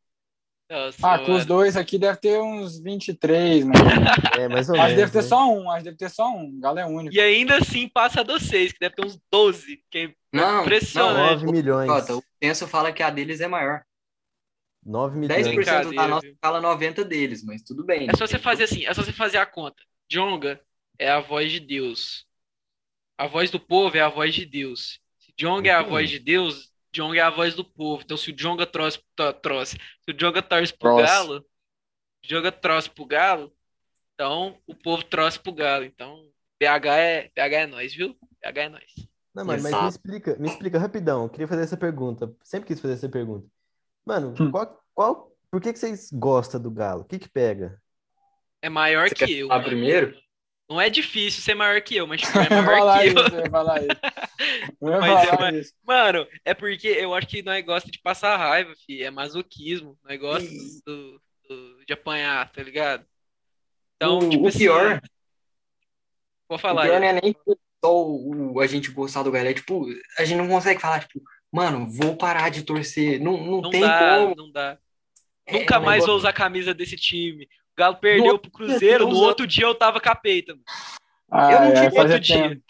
[0.69, 1.45] Nossa, Ah, com os mano.
[1.45, 3.73] dois aqui deve ter uns 23, mano.
[4.39, 4.95] É, mais ou Acho que menos.
[4.95, 5.29] deve ter né?
[5.29, 6.57] só um, acho que deve ter só um.
[6.57, 7.15] O Galo é único.
[7.15, 9.83] E ainda assim passa dos seis, que deve ter uns 12.
[9.91, 11.43] Que é Não, Impressionante.
[11.45, 11.87] 9 milhões.
[11.87, 13.83] Jota, o censo fala que a deles é maior.
[14.83, 15.47] 9 milhões.
[15.47, 18.07] 10% Brincadeira, da nossa fala 90 deles, mas tudo bem.
[18.09, 19.81] É só você fazer assim, é só você fazer a conta.
[20.11, 20.59] Jonga
[20.99, 22.25] é a voz de Deus.
[23.17, 24.99] A voz do povo é a voz de Deus.
[25.19, 28.01] Se Jonga é a voz de Deus, Jonga é a voz do povo.
[28.03, 31.03] Então, se o Jonga trouxe, to- trouxe, se o Jonga torce pro Trouxe.
[31.13, 33.51] Galo, o Jonga trouxe pro Galo,
[34.13, 35.83] então o povo trouxe pro Galo.
[35.83, 36.29] Então,
[36.59, 38.15] PH é, PH é nós, viu?
[38.41, 38.83] PH é nós.
[39.33, 41.23] Não, mano, mas me explica, me explica rapidão.
[41.23, 42.33] Eu queria fazer essa pergunta.
[42.41, 43.45] Sempre quis fazer essa pergunta.
[44.05, 44.49] Mano, Hum.
[44.51, 47.01] qual, qual, por que que vocês gostam do Galo?
[47.01, 47.81] O que que pega?
[48.61, 49.47] É maior Você que quer eu.
[49.49, 49.69] falar mano.
[49.69, 50.17] primeiro?
[50.67, 53.39] Não é difícil ser maior que eu, mas tipo, é maior que isso, eu.
[53.45, 53.89] eu falar isso.
[54.81, 55.73] Eu Mas é falar uma- isso.
[55.83, 59.01] Mano, é porque eu acho que nós gosta de passar raiva, fi.
[59.01, 59.97] É masoquismo.
[60.03, 60.81] Nós gosta Ih.
[60.85, 63.05] do, do- de apanhar, tá ligado?
[63.95, 65.01] Então, o, tipo o assim, pior,
[66.49, 66.83] vou o falar.
[66.83, 67.35] pior não é nem
[67.83, 69.53] só o, o- a gente gostar do galera.
[69.53, 69.85] Tipo,
[70.19, 73.19] a gente não consegue falar, tipo, mano, vou parar de torcer.
[73.21, 74.35] Não, não, Não tem dá, como.
[74.35, 74.77] não dá.
[75.45, 77.47] É Nunca um mais vou negócio- usar a camisa desse time.
[77.75, 80.53] O Galo perdeu Nossa, pro Cruzeiro, no outro dia eu tava capeta.
[80.53, 80.63] mano.
[81.29, 82.49] Ah, Eu não é, tive fazia outro dia.
[82.49, 82.63] tempo.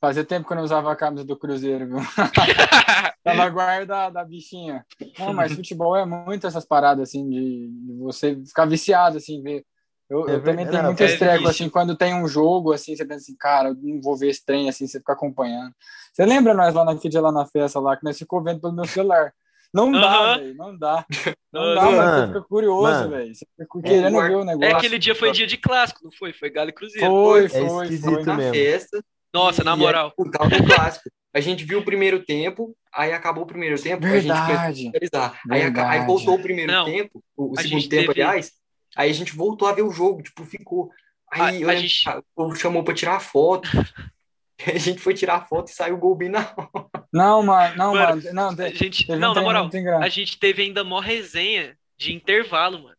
[0.00, 1.96] Fazia tempo que eu não usava a camisa do Cruzeiro, viu?
[3.22, 4.84] Tava guardada a bichinha.
[5.16, 9.64] Não, mas futebol é muito essas paradas, assim, de, de você ficar viciado, assim, ver.
[10.10, 11.50] Eu, É eu também tenho não, muito é esse treco, vício.
[11.50, 14.44] assim, quando tem um jogo, assim, você pensa assim, cara, eu não vou ver esse
[14.44, 15.72] trem, assim, você fica acompanhando.
[16.12, 18.72] Você lembra nós lá naquele dia lá na festa lá, que nós ficou vendo pelo
[18.74, 19.32] meu celular?
[19.72, 21.06] Não dá, velho, não dá.
[21.52, 23.34] Não dá, mas você fica curioso, velho.
[23.34, 24.76] Você fica querendo É, ver o É, negócio.
[24.76, 26.32] aquele dia foi dia de clássico, não foi?
[26.32, 27.06] Foi Galo e Cruzeiro.
[27.06, 28.22] Foi, É foi, foi.
[28.24, 28.54] na mesmo.
[28.54, 29.04] festa.
[29.32, 30.12] Nossa, na e moral.
[30.14, 31.08] por causa do clássico.
[31.34, 34.46] A gente viu o primeiro tempo, aí acabou o primeiro tempo, a gente começou a
[34.46, 34.78] Verdade.
[34.92, 35.40] finalizar.
[35.50, 36.06] Aí, aí Verdade.
[36.06, 38.52] voltou o primeiro Não, tempo, o, segundo gente tempo, teve- aliás.
[38.94, 40.90] Aí a gente voltou a ver o jogo, tipo, ficou.
[41.32, 43.70] Aí A- eu a gente- o povo chamou pra tirar foto.
[44.74, 47.06] A gente foi tirar foto e saiu o gol bem na hora.
[47.12, 48.32] Não, mano, não, Mano, mano.
[48.32, 50.02] Não, A te- gente, um não, na treino moral, engraçado.
[50.04, 52.96] a gente teve ainda mó resenha de intervalo, mano.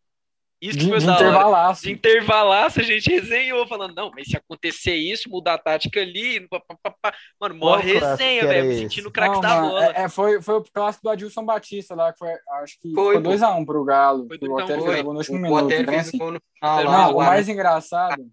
[0.61, 1.21] Isso que De, foi de da hora.
[1.27, 1.81] intervalaço.
[1.83, 6.47] De intervalaço, a gente resenhou, falando, não, mas se acontecer isso, mudar a tática ali,
[6.47, 7.13] pá, pá, pá, pá.
[7.41, 9.85] mano, mó resenha, velho, sentindo craque Não, da mano, bola.
[9.87, 12.29] é- é, foi, foi o clássico do Adilson Batista lá, que foi,
[12.61, 13.29] acho que Foi, foi pô.
[13.31, 14.25] 2x1 pro Galo.
[14.27, 14.93] Foi que o 2 a 1 Otero foi.
[14.93, 15.65] fez no último O minuto.
[15.65, 16.15] Otero bem fez assim.
[16.17, 16.97] o gol no final Não, lá.
[17.07, 18.25] Não, o o mais engraçado.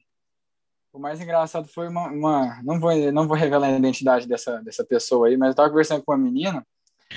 [0.92, 2.08] O mais engraçado foi uma.
[2.08, 5.68] uma- não, vou, não vou revelar a identidade dessa, dessa pessoa aí, mas eu tava
[5.68, 6.66] conversando com uma menina.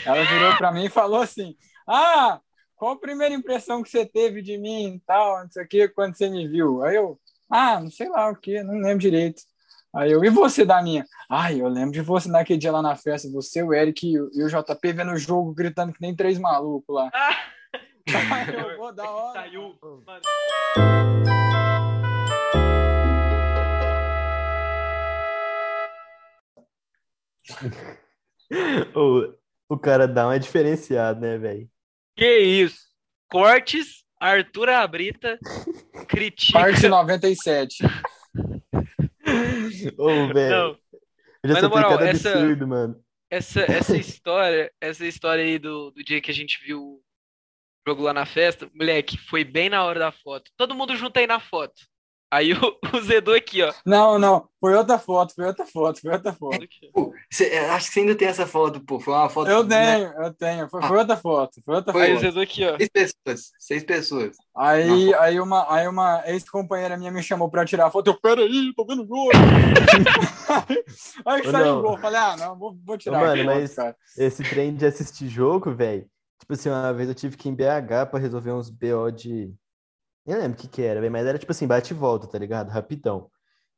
[0.05, 1.55] Ela virou pra mim e falou assim:
[1.87, 2.39] Ah,
[2.75, 5.87] qual a primeira impressão que você teve de mim e tal, não sei o que,
[5.89, 6.83] quando você me viu?
[6.83, 9.41] Aí eu, ah, não sei lá o que, não lembro direito.
[9.95, 11.05] Aí eu, e você, da minha?
[11.29, 14.47] Ai, eu lembro de você naquele dia lá na festa, você, o Eric e o
[14.49, 17.09] JP vendo o jogo, gritando que nem três malucos lá.
[17.13, 17.35] Ah,
[18.35, 19.39] Aí eu, vou da hora.
[19.41, 19.75] saiu.
[20.05, 20.21] Mano,
[28.95, 29.33] O,
[29.75, 31.69] o cara dá uma diferenciada, né, velho?
[32.15, 32.77] que isso?
[33.29, 35.39] Cortes, Arthur Abrita
[36.07, 36.59] critica.
[36.59, 37.83] Parte 97.
[39.97, 40.49] Ô, velho.
[40.49, 40.67] Não,
[41.43, 43.03] Eu já mas na moral, essa- absurdo, mano.
[43.29, 47.03] essa, essa história, essa história aí do, do dia que a gente viu o
[47.87, 50.51] jogo lá na festa, moleque, foi bem na hora da foto.
[50.55, 51.81] Todo mundo junto aí na foto.
[52.33, 52.57] Aí o,
[52.97, 53.71] o Zedu aqui, ó.
[53.85, 56.59] Não, não, foi outra foto, foi outra foto, foi outra foto.
[56.91, 58.99] Pô, cê- é, acho que você ainda tem essa foto, pô.
[58.99, 59.51] Foi uma foto.
[59.51, 59.97] Eu né?
[59.97, 62.23] tenho, eu tenho, foi, foi outra foto, foi outra Foi Aí o foto.
[62.25, 62.75] Zedu aqui, ó.
[62.77, 63.51] Seis pessoas.
[63.59, 64.37] Seis pessoas.
[64.57, 68.07] Aí, aí uma, aí uma ex-companheira minha me chamou pra tirar foto.
[68.07, 69.29] Eu, peraí, tô vendo o gol.
[71.25, 71.97] aí Ô, saiu o gol.
[71.97, 73.95] Falei, ah, não, vou, vou tirar Ô, a mano, foto, mas- cara.
[74.17, 76.05] Esse trem de assistir jogo, velho.
[76.39, 79.53] Tipo assim, uma vez eu tive que ir em BH pra resolver uns BO de.
[80.25, 82.69] Nem lembro o que que era, mas era tipo assim, bate e volta, tá ligado?
[82.69, 83.29] Rapidão.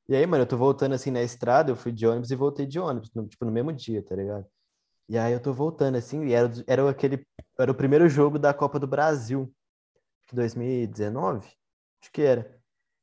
[0.09, 2.65] E aí, mano, eu tô voltando assim na estrada, eu fui de ônibus e voltei
[2.67, 4.45] de ônibus, no- tipo, no mesmo dia, tá ligado?
[5.09, 7.27] E aí eu tô voltando assim, e era, era aquele.
[7.59, 11.47] Era o primeiro jogo da Copa do Brasil, acho que 2019?
[12.01, 12.59] Acho que era.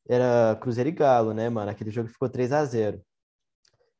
[0.08, 1.70] Era Cruzeiro e Galo, né, mano?
[1.70, 3.02] Aquele jogo que ficou 3 a 0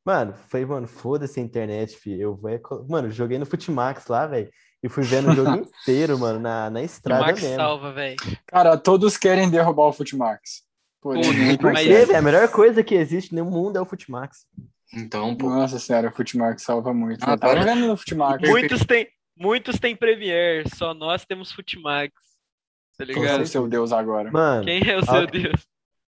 [0.05, 2.39] Mano, foi, mano, foda-se a internet, filho.
[2.43, 4.51] Eu é mano, joguei no Futimax lá, velho,
[4.83, 7.55] e fui vendo o jogo inteiro, mano, na, na O estrada Max mesmo.
[7.55, 8.17] salva, velho.
[8.45, 10.63] Cara, todos querem derrubar o Futimax.
[11.01, 11.89] Por mas- quê, consegue.
[12.05, 12.17] velho?
[12.17, 14.45] A melhor coisa que existe no mundo é o Futimax.
[14.93, 15.49] Então, pô.
[15.49, 17.23] Nossa senhora, o Futimax salva muito.
[17.27, 17.63] Ah, Eu tava para.
[17.63, 18.47] vendo no Futimax.
[18.47, 22.13] Muitos têm, muitos têm Premiere, só nós temos Futimax.
[22.97, 23.41] Tá Quem é ligado?
[23.41, 24.31] o seu Deus agora?
[24.31, 25.65] Mano, Quem é o seu Deus?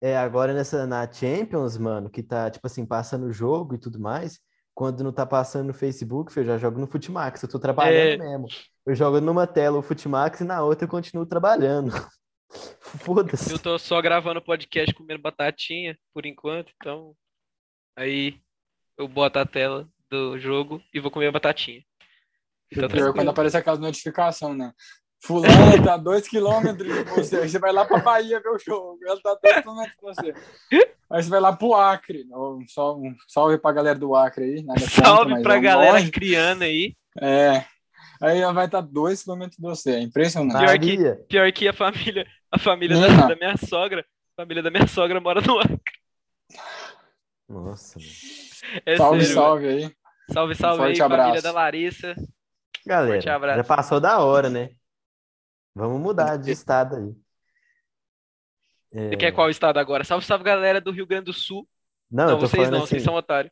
[0.01, 3.99] é, agora nessa na Champions, mano, que tá, tipo assim, passando o jogo e tudo
[3.99, 4.39] mais,
[4.73, 8.17] quando não tá passando no Facebook, eu já jogo no Futimax, eu tô trabalhando É.
[8.17, 8.47] mesmo.
[8.85, 11.91] Eu jogo numa tela o Futimax e na outra eu continuo trabalhando.
[12.79, 13.51] Foda-se.
[13.51, 17.15] Eu tô só gravando podcast comendo batatinha por enquanto, então
[17.95, 18.39] aí
[18.97, 21.83] eu boto a tela do jogo e vou comer a batatinha.
[22.71, 24.71] E tá O pior é quando aparece aquela notificação, né?
[25.25, 27.37] Fulano tá a 2 km de você.
[27.37, 28.99] Aí você vai lá pra Bahia ver o jogo.
[29.05, 30.33] Ela tá a 2 km de você.
[31.09, 32.25] Aí você vai lá pro Acre.
[32.31, 34.63] Ó, Só um salve pra galera do Acre aí.
[34.63, 36.11] Nada contra, Salve mas pra é galera longe.
[36.11, 36.95] criana aí.
[37.21, 37.63] É.
[38.21, 39.91] Aí ela vai estar 2 km de você.
[39.91, 40.59] É impressionante.
[40.59, 44.01] Pior que- Pior que a família, a família da, da minha sogra,
[44.37, 45.79] a família da minha sogra mora no Acre.
[47.47, 47.99] nossa.
[48.85, 49.91] É salve, sério, salve aí.
[50.31, 51.43] Salve, salve forte aí, família abraço.
[51.43, 52.13] da Larissa.
[52.15, 52.33] Forte
[52.85, 53.57] Galera, abraço.
[53.57, 54.69] já passou da hora, né?
[55.75, 57.15] Vamos mudar de estado aí.
[58.91, 60.03] É, Você quer qual estado agora?
[60.03, 61.67] Salve, salve, galera do Rio Grande do Sul.
[62.11, 63.51] Não, Não, eu tô vocês falando não, vocês assim, são otários.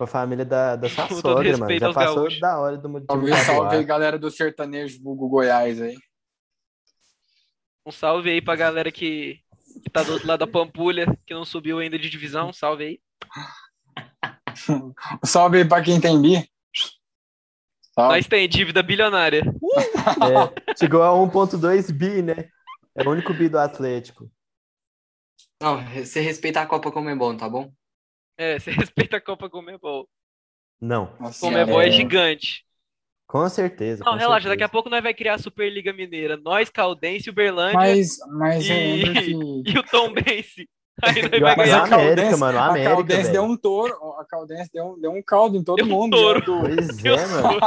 [0.00, 1.66] a família da, da sua Com todo sogra, mano.
[1.66, 2.40] respeito Já passou gaúchos.
[2.40, 5.96] da hora do de Salve, salve galera do sertanejo vulgo Goiás aí.
[7.86, 9.38] Um salve aí pra galera que,
[9.82, 12.48] que tá do outro lado da Pampulha, que não subiu ainda de divisão.
[12.48, 13.00] Um salve aí.
[15.24, 16.50] Salve aí pra quem tem bi.
[17.92, 18.16] Salve.
[18.16, 19.42] Nós tem dívida bilionária.
[20.70, 22.48] É, chegou a 1.2 bi, né?
[22.94, 24.30] É o único bi do Atlético.
[25.62, 27.70] Não, você respeitar a Copa Comebol, tá bom?
[28.36, 30.08] É, você respeita a Copa Comebol.
[30.80, 31.90] Não, Nossa Comebol é, É.
[31.92, 32.64] gigante.
[33.26, 34.02] com certeza.
[34.04, 34.54] Não, com relaxa, certeza.
[34.54, 36.36] daqui a pouco nós vai criar a Superliga Mineira.
[36.38, 39.02] Nós, Caldense, Uberlândia Mas, mas E-
[39.70, 40.68] e o Tom Bense.
[41.02, 41.80] Aí vai mas ganhar.
[41.80, 43.32] a América, mano, a a América, Caldense velho.
[43.32, 43.94] deu um touro.
[44.18, 46.16] A Caldense deu, deu um caldo em todo Deu um mundo.
[46.16, 46.38] touro.
[46.40, 47.60] né, do- Pois é, mano.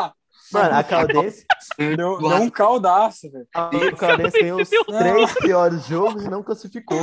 [0.52, 1.46] Mano, a Caldense,
[1.78, 3.48] Deu, deu um caldaço, velho.
[3.56, 7.00] a Caldense ganhou os três piores jogos e não classificou.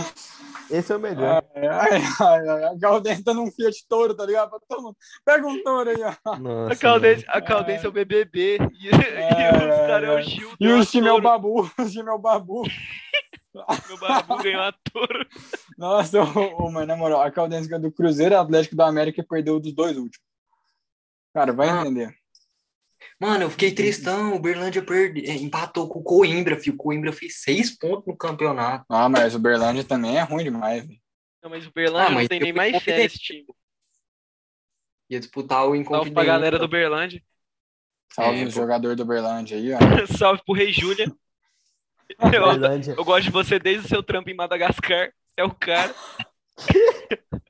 [0.70, 1.42] Esse é o melhor.
[1.54, 4.50] Ai, ai, ai, ai, a Caldense tá num Fiat Toro, tá ligado?
[4.68, 4.96] Todo mundo.
[5.24, 6.36] Pega um touro aí, ó.
[6.38, 7.38] Nossa, A Caldense, mano.
[7.38, 8.58] a Caldense é o BBB.
[8.78, 10.22] E, e É, os caras é o é.
[10.22, 10.50] Gil.
[10.60, 11.20] E o time é o.
[11.20, 11.62] Babu.
[11.78, 12.62] O time é o Babu.
[13.52, 15.26] Meu babu ganhou a touro.
[15.76, 19.26] Nossa, ô, ô, mas na moral, a Caldense ganhou do Cruzeiro, Atlético da América e
[19.26, 20.24] perdeu dos dois últimos.
[21.34, 21.80] Cara, vai Ah.
[21.80, 22.14] entender.
[23.20, 24.34] Mano, eu fiquei tristão.
[24.34, 25.28] O Berlândia perde...
[25.28, 26.74] é, empatou com o Coimbra, filho.
[26.74, 28.86] O Coimbra fez seis pontos no campeonato.
[28.88, 30.98] Ah, mas o Berlândia também é ruim demais, velho.
[31.42, 33.44] Não, mas o Berlândia Ah, mas não tem nem mais fé nesse time.
[35.10, 36.14] Ia disputar o Salve Inconfidente.
[36.14, 37.22] pra galera do Berlândia.
[38.12, 39.78] Salve É, o jogador do Berlândia aí, ó.
[40.16, 41.06] Salve pro Rei Júlia.
[42.20, 45.12] Eu, eu gosto de você desde o seu trampo em Madagascar.
[45.36, 45.94] É o cara.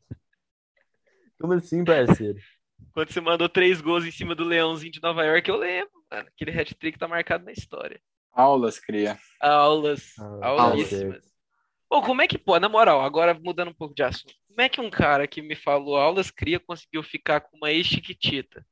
[1.40, 2.38] Como assim, parceiro?
[2.92, 6.28] Quando você mandou três gols em cima do Leãozinho de Nova York, eu lembro, mano.
[6.28, 8.00] Aquele hat-trick tá marcado na história.
[8.32, 9.18] Aulas, cria.
[9.40, 10.12] Aulas.
[10.42, 11.24] Ah, Aulíssimas.
[11.88, 14.34] Pô, como é que, pô, na moral, agora mudando um pouco de assunto.
[14.48, 18.64] Como é que um cara que me falou aulas cria conseguiu ficar com uma ex-chiquitita?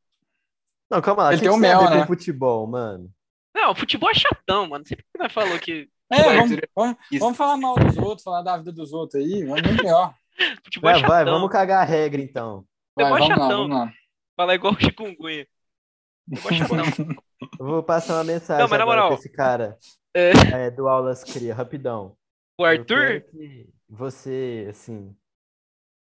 [0.90, 1.32] Não, calma lá.
[1.32, 2.06] Ele tem a mel, né?
[2.06, 3.10] futebol, mano?
[3.54, 4.86] Não, futebol é chatão, mano.
[4.86, 7.20] Sempre que nós falou que É, vamos, Arthur, vamos, isso.
[7.20, 9.42] vamos falar mal dos outros, falar da vida dos outros aí.
[9.42, 10.14] É muito melhor.
[10.64, 11.34] futebol é Vai, vai, chatão.
[11.34, 12.64] vamos cagar a regra, então.
[12.96, 13.58] Vai, Futebol é vamos lá, chatão.
[13.68, 13.92] vamos lá.
[14.38, 15.48] Falar igual o chikungunya.
[17.58, 19.76] Eu vou passar uma mensagem Não, mas na agora moral, pra esse cara
[20.14, 20.30] é,
[20.66, 22.16] é, do Aulas Cria, rapidão.
[22.56, 25.16] o Arthur, quero que você, assim,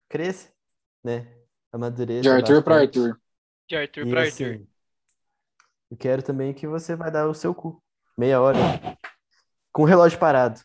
[0.07, 0.53] cresça,
[1.03, 1.35] né?
[1.73, 2.99] Amadureça De Arthur pra bastante.
[2.99, 3.21] Arthur.
[3.69, 4.67] de Arthur E, pra assim, Arthur.
[5.91, 7.83] eu quero também que você vai dar o seu cu.
[8.19, 8.59] Meia hora.
[9.73, 10.61] Com o relógio parado.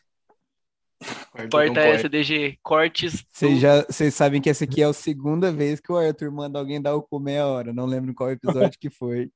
[1.37, 2.57] Não Corta essa, DG.
[2.63, 3.25] Cortes.
[3.31, 6.57] Vocês já vocês sabem que essa aqui é a segunda vez que o Arthur manda
[6.57, 7.73] alguém dar o cu meia hora.
[7.73, 9.29] Não lembro qual episódio que foi.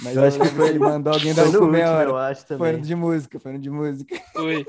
[0.00, 2.10] Mas Eu acho que foi- ele mandou alguém dar Foi o cu meia último, hora.
[2.10, 2.72] eu acho Foi também.
[2.76, 4.20] no de música, foi no de música.
[4.36, 4.66] Oi.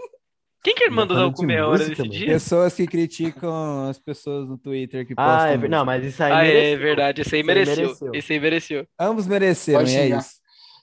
[0.64, 2.26] Quem que ele mandou dar o cu meia hora nesse dia?
[2.28, 5.46] Pessoas que criticam as pessoas no Twitter que Ah, postam.
[5.46, 5.78] é, ver- música.
[5.78, 7.22] não, mas isso aí Ah, é verdade.
[7.22, 7.76] Esse aí Esse mereceu.
[7.86, 8.12] mereceu.
[8.16, 8.88] Esse aí mereceu.
[9.00, 10.36] Ambos mereceram, Pode e é isso.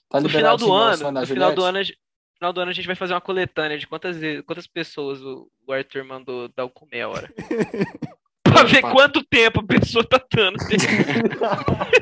[0.09, 2.02] Tá No final do ano, no final do ano, a gente, no
[2.43, 5.49] final do ano a gente vai fazer uma coletânea de quantas vezes, quantas pessoas o,
[5.65, 7.31] o Arthur mandou dar o cu meia hora.
[8.43, 10.57] pra ver quanto tempo a pessoa tá dando.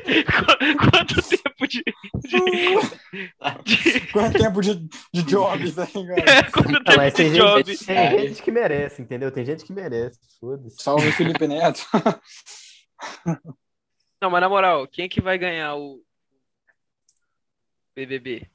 [0.01, 1.83] Qu- quanto tempo de.
[2.23, 2.39] de,
[3.63, 6.27] de Quanto tempo de, de job, tá ligado?
[6.27, 9.31] é, quanto Não, tempo mas tem de gente, tem gente que merece, entendeu?
[9.31, 10.19] Tem gente que merece.
[10.39, 10.81] Foda-se.
[10.81, 11.85] Salve Felipe Neto.
[14.19, 16.01] Não, mas na moral, quem é que vai ganhar o
[17.95, 18.50] BBB?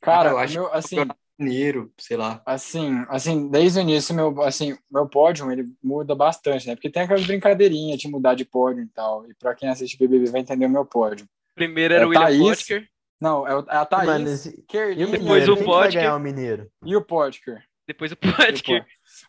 [0.00, 0.96] Cara, eu acho meu, assim,
[1.38, 2.42] Mineiro, sei lá.
[2.46, 6.74] assim, assim, desde o início, meu, assim, meu pódio, ele muda bastante, né?
[6.74, 9.28] Porque tem aquelas brincadeirinhas de mudar de pódio e tal.
[9.30, 11.26] E pra quem assiste BBB vai entender o meu pódio.
[11.54, 12.58] Primeiro era É o William Thaís.
[12.58, 12.88] Potker,
[13.20, 14.64] Não, é o- é a Thaís, Mano, esse-
[14.96, 16.14] E o Depois o Potker.
[16.14, 16.70] o Mineiro?
[16.84, 17.64] e o Potker.
[17.86, 18.52] depois o E o Potker.
[18.54, 18.86] Potker.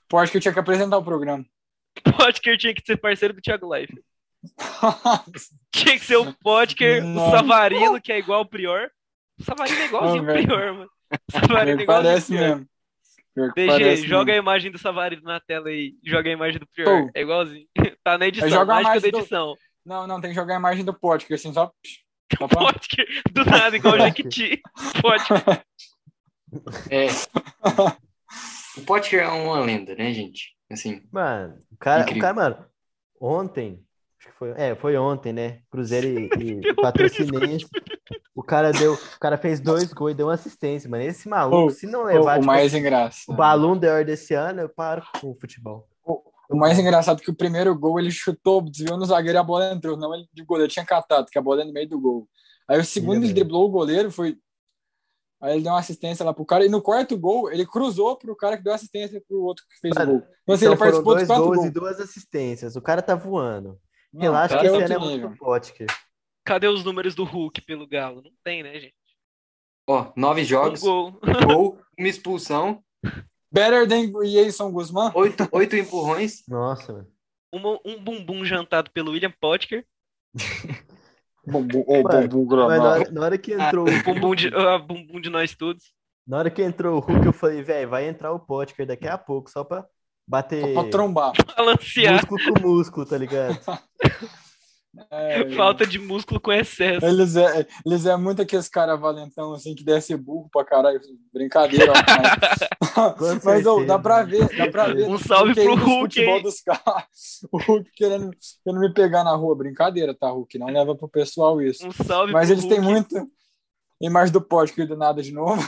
[0.08, 1.44] Potker tinha que apresentar o programa.
[2.16, 4.00] Potker tinha que ser parceiro do Thiago Life.
[5.72, 7.32] Tinha que ser o Potker, o.
[7.32, 8.90] Savarino, que é igual o Prior.
[9.40, 10.36] O Savarino é igualzinho Não, o.
[10.44, 10.90] Prior, mano.
[11.12, 12.70] O Savarino é igualzinho Parece mesmo.
[13.56, 14.50] DG, parece joga mesmo.
[14.50, 15.94] a imagem do Savarino na tela aí.
[16.06, 17.06] Joga a imagem do Prior.
[17.06, 17.12] Pô.
[17.16, 17.66] É igualzinho.
[18.04, 19.56] Tá na edição, joga a mágica da imagem do- edição.
[19.86, 21.72] Não, não, tem que jogar a imagem do Potker, assim, só.
[22.38, 24.62] Potker, do nada, igual o Jequiti.
[25.02, 25.64] Potker.
[26.92, 27.08] É.
[28.78, 30.56] O Potker é uma lenda, né, gente?
[30.72, 32.66] Assim, Mano, o cara, o cara, mano,
[33.20, 33.84] ontem,
[34.40, 35.60] foi, é, foi ontem, né?
[35.70, 36.30] Cruzeiro e,
[36.62, 37.68] e Patrocinense.
[38.34, 41.04] O cara deu, o cara fez dois gols e deu uma assistência, mano.
[41.04, 43.36] Esse maluco, se não O, levar o tipo, mais o engraçado.
[43.36, 45.86] Balloon d'Or desse ano, eu paro com o futebol.
[46.50, 49.44] O mais engraçado é que o primeiro gol ele chutou, desviou no zagueiro e a
[49.44, 49.96] bola entrou.
[49.98, 52.28] Não, ele de goleiro tinha catado, que a bola é no meio do gol.
[52.68, 54.38] Aí o segundo ele driblou o goleiro, foi.
[55.42, 56.66] Aí ele deu uma assistência lá pro cara.
[56.66, 59.94] E no quarto gol, ele cruzou pro cara que deu assistência pro outro que fez
[59.96, 60.28] Mano, o gol.
[60.44, 61.68] Então, assim, Então ele foram participou dos dois quatro gols gols.
[61.68, 62.76] e duas assistências.
[62.76, 63.78] O cara tá voando.
[64.14, 65.88] Não, Relaxa que é esse outro ano é muito Potker.
[66.46, 68.22] Cadê os números do Hulk pelo Galo?
[68.24, 68.96] Não tem, né, gente?
[69.88, 71.20] ó, nove Um jogos, gol.
[71.48, 72.84] gol, uma expulsão,
[73.52, 75.12] Better than Jason Guzman.
[75.16, 76.44] oito, oito empurrões.
[76.48, 77.08] Nossa.
[77.52, 79.84] Uma- um bumbum jantado pelo William Potker.
[81.48, 85.20] Bumbum, Mano, bumbum Mas na hora, na hora que entrou, o Bumbum de, ah, bumbum
[85.20, 85.92] de nós todos.
[86.28, 89.18] na hora que entrou o Hulk, eu falei, velho, vai entrar o Potker daqui a
[89.18, 89.88] pouco, só pra
[90.30, 91.34] bater Só pra trombar.
[91.58, 92.14] Balancear.
[92.14, 93.60] músculo com músculo, tá ligado?
[95.12, 97.06] É, Falta de músculo com excesso.
[97.06, 101.00] Eles é, eles é muito aqueles caras valentão, assim, que desce burro pra caralho.
[101.32, 101.94] Brincadeira,
[103.18, 105.08] mas, mas dá pra ver, dá pra ver.
[105.08, 106.42] Um salve pro Hulk, hein?
[106.42, 107.06] dos caras.
[107.52, 108.32] O Hulk querendo,
[108.64, 109.56] querendo me pegar na rua.
[109.56, 110.58] Brincadeira, tá, Hulk?
[110.58, 111.88] Não leva pro pessoal isso.
[111.88, 112.92] Um salve Mas pro eles têm Hulk.
[112.92, 113.32] muito.
[114.02, 115.62] Imagem do pódio do nada de novo.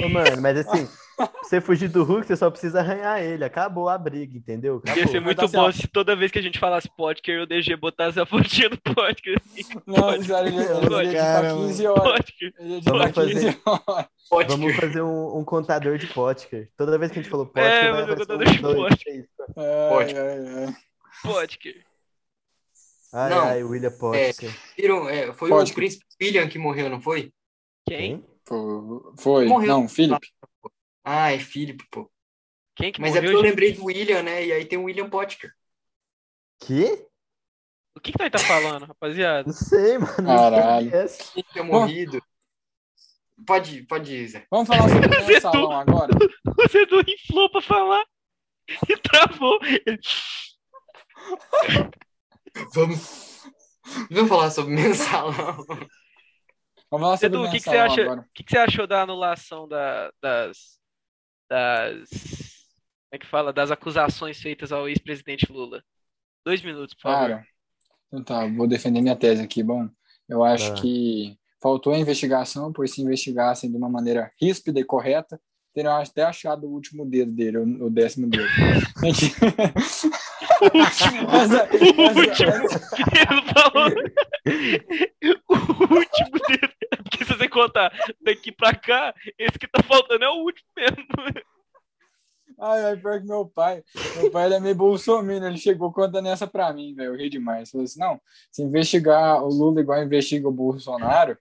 [0.00, 0.88] Ô, mano, mas assim,
[1.42, 3.44] você fugir do Hulk, você só precisa arranhar ele.
[3.44, 4.76] Acabou a briga, entendeu?
[4.76, 5.02] Acabou.
[5.02, 5.72] Ia ser muito assim, bom ó.
[5.72, 9.40] se toda vez que a gente falasse Potker, o DG botasse a fotinha do Potker.
[9.46, 9.64] assim.
[9.86, 12.24] Não, sério, ele, ia editar Cara, 15 horas.
[12.84, 13.58] Vamos 15 fazer-.
[14.48, 16.70] Vamos fazer um, um contador de Potker.
[16.76, 18.76] Toda vez que a gente falou Potker, É, vai o aparecer contador de um, dois,
[18.76, 18.98] Potker.
[18.98, 19.54] três, quatro.
[19.56, 21.84] Ai, Potker.
[23.12, 23.30] ai, ai.
[23.30, 23.68] Não.
[23.70, 24.54] William Potker.
[24.76, 25.08] Viram?
[25.08, 25.72] É, foi Potker.
[25.72, 27.32] o príncipe William que morreu, não foi?
[27.86, 28.24] Quem?
[28.44, 29.46] Foi.
[29.46, 29.46] Foi.
[29.66, 30.28] Não, Felipe.
[31.10, 32.10] Ah, é Felipe, pô.
[32.76, 34.44] Quem que Mas é porque eu lembrei do William, né?
[34.44, 35.50] E aí tem o William Potker.
[36.60, 37.06] Que?
[37.96, 39.44] O que que nós tá falando, rapaziada?
[39.46, 40.14] Não sei, mano.
[40.26, 40.90] Caralho.
[41.32, 42.22] Quem tinha morrido.
[43.46, 44.46] Pode, pode ir, Zé.
[44.50, 46.12] Vamos falar sobre o Você mensalão agora?
[46.58, 48.04] Você não inflou pra falar
[48.88, 49.58] e travou.
[52.74, 53.44] Vamos.
[54.10, 55.64] Vamos falar sobre mensalão.
[56.90, 58.02] Vamos falar sobre Edu, o o que, que você mensalão acha?
[58.02, 58.20] agora.
[58.20, 60.77] O que, que você achou da anulação da- das,
[61.48, 62.08] das.
[62.10, 63.52] Como é que fala?
[63.52, 65.82] Das acusações feitas ao ex-presidente Lula?
[66.44, 67.18] Dois minutos, por favor.
[67.28, 67.46] Cara,
[68.06, 69.62] então tá, vou defender minha tese aqui.
[69.62, 69.88] Bom,
[70.28, 70.74] eu acho Ah.
[70.74, 75.40] que faltou a investigação, pois se investigassem de uma maneira ríspida e correta,
[75.74, 78.46] teriam até achado o último dedo dele, o, o décimo dedo.
[79.04, 79.32] Gente,
[80.60, 81.30] O último.
[81.30, 82.50] essa- O essa- último.
[82.50, 82.96] essa-
[83.30, 83.88] Ele falou.
[85.48, 86.72] O último dele.
[87.58, 91.04] Contar daqui pra cá, esse que tá faltando é o último mesmo.
[92.60, 93.82] Ai, ai, pior que meu pai.
[94.16, 97.12] Meu pai ele é meio bolsominion, ele chegou contando essa pra mim, velho.
[97.12, 97.70] Eu ri demais.
[97.70, 101.38] Falou assim: não, se investigar o Lula igual investiga o Bolsonaro,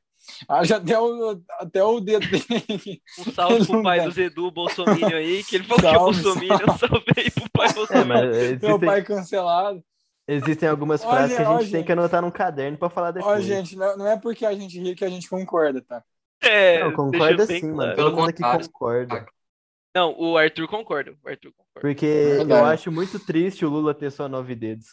[0.47, 3.01] haja até o, até o dedo dele.
[3.19, 6.73] Um salve pro pai do Zedu Bolsominion aí, que ele falou que é Salve, Bolsominion.
[6.73, 8.07] Um salve aí pro pai É, Bolsominion.
[8.07, 9.83] mas Meu pai cancelado.
[10.27, 11.85] Existem algumas Olha, frases que a gente tem gente.
[11.85, 13.45] que anotar num caderno pra falar Ó, depois.
[13.45, 16.03] gente, não, não é porque a gente ri que a gente concorda, tá?
[16.41, 17.75] É, Não, concorda sim, claro.
[17.75, 17.95] mano.
[17.95, 18.69] Pelo Todo mundo aqui contrário.
[18.71, 19.25] concorda.
[19.95, 21.17] Não, o Arthur concorda.
[21.23, 21.81] O Arthur concorda.
[21.81, 22.73] Porque eu Verdade.
[22.73, 24.85] acho muito triste o Lula ter só nove dedos.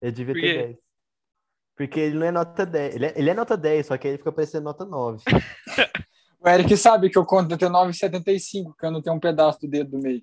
[0.00, 0.66] Ele devia Por ter?
[0.68, 0.76] 10.
[1.76, 2.94] Porque ele não é nota 10.
[2.94, 5.24] Ele é, ele é nota 10, só que ele fica parecendo nota 9.
[6.42, 9.68] O Eric sabe que eu conto até 9,75, que eu não tenho um pedaço do
[9.68, 10.22] dedo do meio.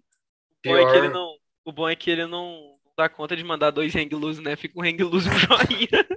[0.65, 3.43] O bom é que ele não, o bom é que ele não dá conta de
[3.43, 4.55] mandar dois hang loose, né?
[4.55, 6.07] Fica um hang loose e um joinha.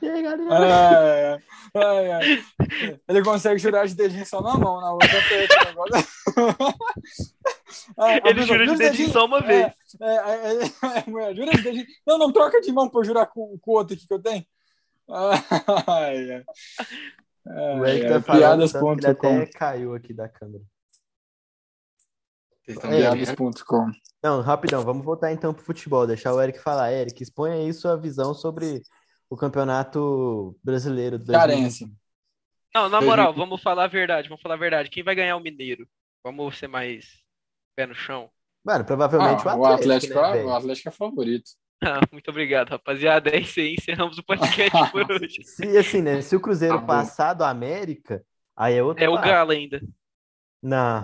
[0.00, 0.54] E aí, galera?
[0.54, 1.40] Ai,
[1.74, 2.44] ai, ai, ai.
[3.08, 5.08] Ele consegue jurar de dedinho só na mão, na outra.
[7.98, 9.72] Ah, a Ele pessoa, jura de "Jura dedinho só uma É, vez.
[10.00, 11.86] É, é, é, é, jura de dedinho.
[12.06, 14.22] Não, não troca de mão pra eu jurar com, com o outro aqui que eu
[14.22, 14.44] tenho.
[15.88, 16.44] Ai, ai.
[17.80, 18.68] O Eric Ai, tá falando
[19.00, 20.62] que ele até caiu aqui da câmera.
[22.80, 23.34] É, vendo?
[23.36, 23.90] Piadas.com.
[24.22, 26.92] Não, rapidão, vamos voltar então pro futebol, deixar o Eric falar.
[26.92, 28.82] Eric, exponha aí sua visão sobre
[29.28, 31.18] o campeonato brasileiro.
[31.18, 31.56] de 2020.
[31.56, 31.88] Carência.
[32.74, 34.88] Não, na moral, vamos falar a verdade, vamos falar a verdade.
[34.90, 35.86] Quem vai ganhar o Mineiro?
[36.24, 37.04] Vamos ser mais
[37.76, 38.30] pé no chão.
[38.64, 41.50] Mano, provavelmente Ah, o o Atlético, Atlético, né, é- o Atlético é favorito.
[41.84, 43.28] Ah, muito obrigado, rapaziada.
[43.30, 45.42] É isso aí, encerramos o podcast por hoje.
[45.42, 46.22] Se assim, né?
[46.22, 48.22] Se o Cruzeiro Tá passar do América,
[48.56, 49.26] aí é outro É o papo.
[49.26, 49.80] Galo ainda.
[50.62, 51.02] Não.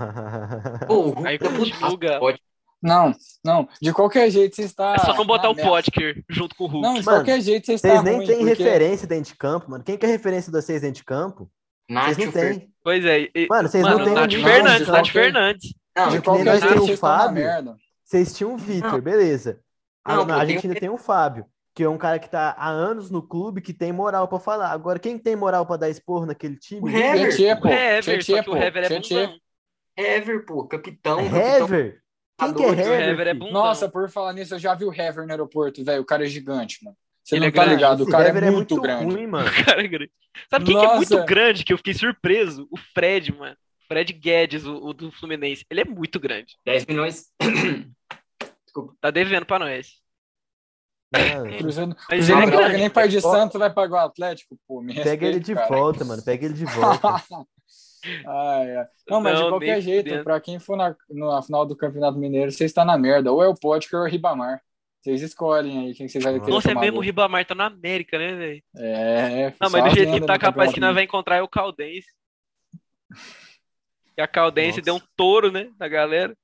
[0.86, 2.20] Pô, Aí Hulk continua o Galo.
[2.20, 2.40] pode.
[2.80, 3.12] Não,
[3.44, 3.68] não.
[3.82, 4.94] De qualquer jeito você está.
[4.94, 5.54] É só não botar o.
[5.56, 6.86] Potker junto com o Hulk.
[6.86, 9.68] Não, de Mano, qualquer jeito você está Vocês nem têm porque- referência dentro de campo,
[9.70, 9.82] mano.
[9.82, 11.50] Quem que é referência de vocês dentro de campo?
[11.90, 12.70] Vocês Nath não têm.
[12.84, 13.20] Pois é.
[13.34, 14.30] e- Mano, vocês Mano, não têm Nath.
[14.32, 15.74] Fernandes, de Nath Fernandes.
[15.96, 17.44] Não, que De nem qualquer nós jeito vocês o Fábio.
[18.04, 19.58] Vocês tinham o Vitor, beleza.
[20.04, 21.44] A, Não, a tem gente ainda tem o Fábio,
[21.74, 24.70] que é um cara que tá há anos no clube, que tem moral pra falar.
[24.70, 26.80] Agora, quem tem moral pra dar esporro naquele time?
[26.80, 27.34] O Hever.
[27.34, 27.66] Tietê, pô.
[27.68, 28.56] O Hever, Tietê, o.
[28.56, 29.40] Hever é Tietê.
[29.98, 31.18] Hever, pô, capitão.
[31.20, 31.64] É capitão.
[31.64, 32.02] Hever?
[32.38, 33.08] Quem que é O Hever?
[33.08, 33.34] Hever é.
[33.34, 36.02] Nossa, por falar nisso, eu já vi o Hever no aeroporto, velho.
[36.02, 36.96] O cara é gigante, mano.
[37.24, 37.74] Você Ele não é tá grande.
[37.76, 39.04] ligado, o cara Hever é muito grande.
[39.14, 39.50] ruim, mano.
[39.66, 40.12] cara é grande.
[40.48, 42.66] Sabe quem que é muito grande que eu fiquei surpreso?
[42.70, 43.56] O Fred, mano.
[43.88, 45.64] Fred Guedes, o, o do Fluminense.
[45.68, 46.56] Ele é muito grande.
[46.64, 47.26] 10 milhões.
[49.00, 49.94] Tá devendo pra nós.
[51.12, 52.76] Mano, Cruzeiro, Mas ele é grande.
[52.76, 54.80] nem pai de santo, vai pagar o Atlético, pô.
[54.80, 55.66] Me Pega ele de cara.
[55.66, 56.22] volta, mano.
[56.22, 57.08] Pega ele de volta.
[58.04, 58.86] Ai, ai.
[59.08, 62.52] Não, mas Não, de qualquer jeito, pra quem for na, na final do Campeonato Mineiro,
[62.52, 63.32] você está na merda.
[63.32, 64.62] Ou é o Potker ou é o Ribamar.
[65.00, 67.02] Vocês escolhem aí quem vocês vão querer Nossa, é mesmo o.
[67.02, 68.62] Ribamar tá na América, né, velho?
[68.76, 72.08] É, Não, mas do jeito que tá capaz que nós vai encontrar é o Caldense.
[74.16, 74.82] E a Caldense Nossa.
[74.82, 76.36] deu um touro, né, da galera.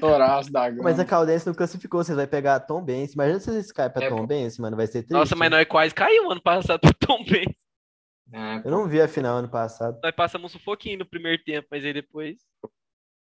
[0.00, 0.70] Toraço da.
[0.72, 3.12] Mas a Caldense não classificou, vocês vão pegar a Tom Benz.
[3.12, 4.26] Imagina se vocês caem pra É, Tom.
[4.26, 4.74] Benz, mano.
[4.74, 5.12] Vai ser triste.
[5.12, 7.54] Nossa, mas nós quase caímos ano passado pro Tom Benz.
[8.32, 8.68] É, pô.
[8.68, 9.98] Eu não vi a final ano passado.
[10.02, 12.38] Nós passamos um sufoquinho no primeiro tempo, mas aí depois.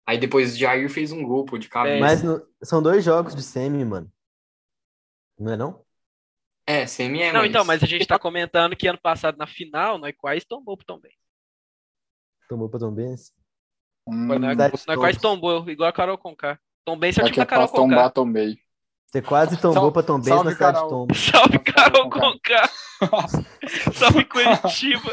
[0.06, 2.00] Aí depois Jair fez um gol, pô, de cabeça.
[2.00, 4.10] Mas no- são dois jogos de semi, mano.
[5.38, 5.84] Não é não?
[6.66, 9.98] É, semi é, Não, então, mas a gente tá comentando que ano passado na final
[9.98, 11.14] nós quase tombou pro Tom Benz.
[12.48, 13.34] Tomou pra Tom Benz?
[14.06, 16.58] Hum, Nós, quase tombou, igual a Carol Conká.
[16.84, 18.10] Tom Benz é o time é da Carol pra tombar, Conká.
[18.10, 18.58] tombei.
[19.14, 20.88] Você quase tombou Salve- pra Tom Benz salve, na cidade de.
[20.88, 21.14] Tombo.
[21.14, 22.68] Salve, Carol Conká.
[23.94, 25.12] Salve, Curitiba.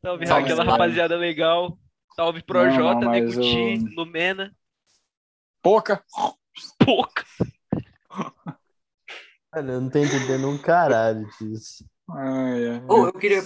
[0.00, 1.76] Salve, Salve, aquela rapaziada legal.
[2.14, 4.54] Salve, Projota, Neguti, o- Lumena.
[5.60, 6.04] Pouca.
[6.78, 7.24] Pouca.
[9.52, 11.84] Mano, eu não tô entendendo um caralho disso.
[12.10, 12.84] Ai, ai.
[12.88, 13.42] Ô, eu queria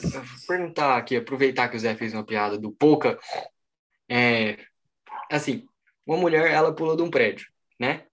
[0.46, 3.18] perguntar aqui, aproveitar que o Zé fez uma piada do Pouca.
[4.10, 4.58] É,
[5.32, 5.66] assim,
[6.06, 7.46] uma mulher, ela pula de um prédio,
[7.80, 8.04] né?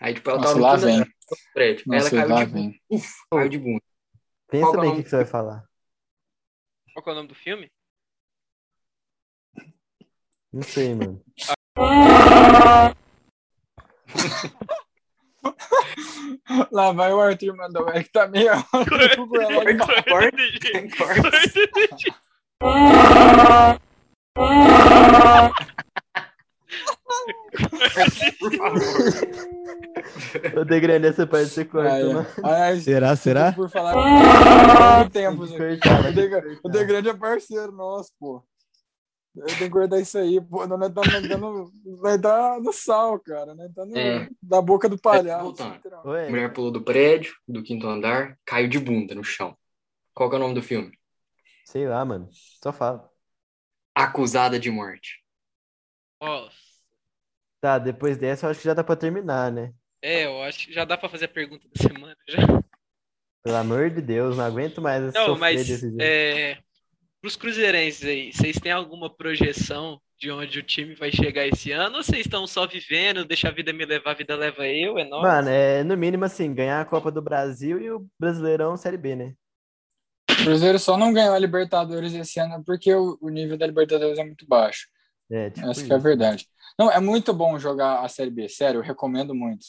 [0.00, 1.04] Aí, tipo, ela Nossa, tava lá no quinto vem.
[1.52, 1.84] prédio.
[1.90, 2.76] Aí ela Nossa, caiu lá de bunda.
[2.90, 3.82] Uf, caiu de bunda.
[4.48, 5.64] Pensa Qual é bem o que, que você vai falar.
[6.92, 7.72] Qual que é o nome do filme?
[10.52, 11.24] Não sei, mano.
[16.70, 17.88] Lá vai o Arthur mandou.
[17.88, 18.50] É que tá meio.
[28.38, 28.80] Por favor.
[30.60, 32.26] Ô, Degrande, essa parte você corta, mano.
[32.44, 33.16] ai, ai, Será?
[33.16, 33.52] Será?
[33.52, 35.56] Por falar longo tempo, Zé.
[35.76, 38.42] Cortar, O vai Degrande- O Degrande é parceiro nosso, pô.
[39.36, 40.64] Eu tenho que guardar isso aí, pô.
[40.66, 41.72] Nós estamos dando.
[42.02, 43.54] Nós tá no sal, cara.
[43.54, 44.28] Nós tá no, É.
[44.42, 45.54] da boca do palhaço.
[46.04, 49.56] Ué, mulher pulou do prédio, do quinto andar, caiu de bunda no chão.
[50.14, 50.92] Qual que é o nome do filme?
[51.66, 52.28] sei lá, mano.
[52.62, 53.08] Só fala.
[53.94, 55.24] Acusada de morte.
[56.20, 56.48] Ó,
[57.64, 59.72] Tá, depois dessa eu acho que já dá pra terminar, né?
[60.02, 62.42] é, eu acho que já dá pra fazer a pergunta da semana já.
[63.42, 65.96] Pelo amor de Deus, não aguento mais Não, sofrer mas desse jeito.
[65.98, 66.58] é,
[67.22, 71.96] pros cruzeirenses aí, vocês têm alguma projeção de onde o time vai chegar esse ano?
[71.96, 75.08] Ou vocês estão só vivendo, deixa a vida me levar, a vida leva eu, é
[75.08, 75.22] nóis?
[75.22, 79.16] Mano, é no mínimo assim, ganhar a Copa do Brasil e o Brasileirão Série B,
[79.16, 79.32] né?
[80.30, 84.18] O Cruzeiro só não ganhou a Libertadores esse ano porque o, o nível da Libertadores
[84.18, 84.86] é muito baixo.
[85.30, 86.46] É, tipo Essa que é a verdade.
[86.78, 89.66] Não, é muito bom jogar a Série B, sério, eu recomendo muito.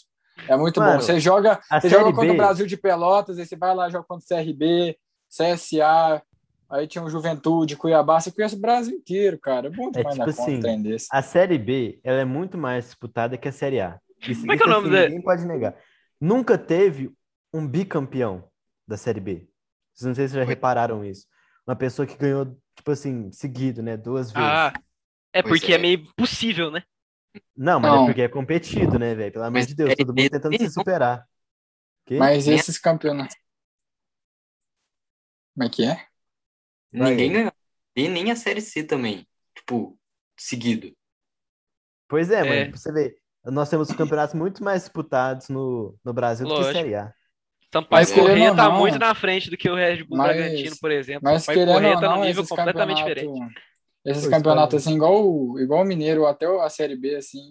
[0.48, 1.02] É muito Mano, bom.
[1.02, 4.06] Você joga, você joga contra B- o Brasil de Pelotas, aí você vai lá joga
[4.06, 4.98] contra o CRB,
[5.30, 6.22] CSA,
[6.70, 9.68] aí tinha o Juventude, Cuiabá, você conhece o Brasil inteiro, cara.
[9.68, 11.08] É bom demais tipo na conta assim, trem desse.
[11.12, 14.00] A Série B, ela é muito mais disputada que a Série A.
[14.28, 15.76] Isso, Como é que é o nome assim, da- Ninguém pode negar.
[16.20, 17.12] Nunca teve
[17.54, 18.44] um bicampeão
[18.88, 19.48] da Série B.
[19.94, 21.26] Vocês Não sei se já repararam isso.
[21.68, 22.46] Uma pessoa que ganhou,
[22.76, 23.96] tipo assim, seguido, né?
[23.98, 24.48] Duas vezes.
[24.48, 24.74] Ah,
[25.34, 25.80] é Pois porque é é.
[25.80, 26.84] meio impossível, né?
[27.56, 28.04] Não, mas Não.
[28.04, 29.32] é porque é competido, né, velho?
[29.32, 31.28] Pelo amor Mas de Deus, Série todo mundo tentando se superar.
[32.06, 32.18] Quê?
[32.18, 33.36] Mas nem- esses campeonatos.
[35.54, 36.06] Como é que é?
[36.92, 37.54] Ninguém ganhou.
[37.96, 39.26] E nem a Série C também.
[39.56, 39.98] Tipo,
[40.38, 40.94] seguido.
[42.08, 42.44] Pois é, É.
[42.44, 43.18] mano, pra você ver.
[43.46, 46.78] Nós temos campeonatos muito mais disputados no, no Brasil do que Lógico.
[46.78, 47.14] Série A.
[47.72, 50.76] Sampaio Mas ou tá não- muito na frente do que o Red Bull Mas- Bragantino,
[50.80, 51.22] por exemplo.
[51.24, 53.62] Mas Sampaio ou tá num nível completamente campeonatos, diferente.
[54.06, 57.42] Esses Pô, campeonatos espero- assim, igual, o- igual o Mineiro até a Série B, assim,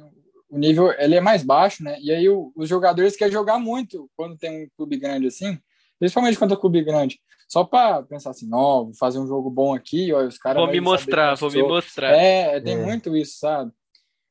[0.48, 1.98] o nível ele é mais baixo, né?
[2.00, 5.58] E aí o- os jogadores querem jogar muito quando tem um clube grande assim,
[5.98, 7.18] principalmente quando é clube grande.
[7.48, 10.66] Só para pensar assim, ó, vou fazer um jogo bom aqui, ó, os caras Vou
[10.66, 12.12] vai me mostrar, vou me mostrar.
[12.12, 12.84] É, tem É.
[12.84, 13.70] muito isso, sabe?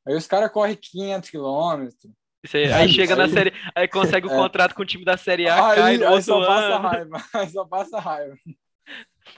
[0.07, 1.95] Aí os caras correm 500 quilômetros.
[2.43, 4.35] Isso aí, aí Aí- chega na aí- série, aí consegue o É.
[4.35, 6.87] contrato com o time da Série A, cai Aí, no aí outro só passa ano.
[6.87, 8.35] raiva, aí só passa raiva.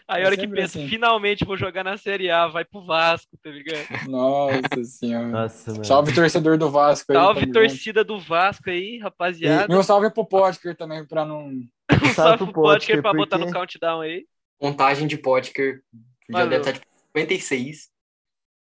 [0.08, 0.88] Aí a É hora que sempre pensa, assim.
[0.88, 3.86] finalmente vou jogar na Série A, vai pro Vasco, tá ligado?
[4.10, 5.28] Nossa senhora.
[5.28, 5.86] Nossa, mano.
[5.86, 7.18] Salve torcedor do Vasco aí.
[7.18, 9.68] Salve torcida do Vasco aí, rapaziada.
[9.68, 11.48] Meu salve pro Potker também, pra não.
[11.92, 14.26] Um Salve salve pro Potker Potker, pra botar no countdown aí.
[14.60, 15.82] Contagem de Potker
[16.30, 17.90] já deve estar tipo 56.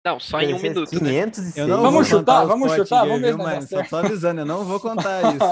[0.02, 1.10] Não, só em um minuto, né?
[1.10, 1.56] 506.
[1.58, 3.60] Eu não Vamos chutar, vamos chutar, vamos ver mano?
[3.66, 5.44] Só tô avisando, eu não vou contar isso.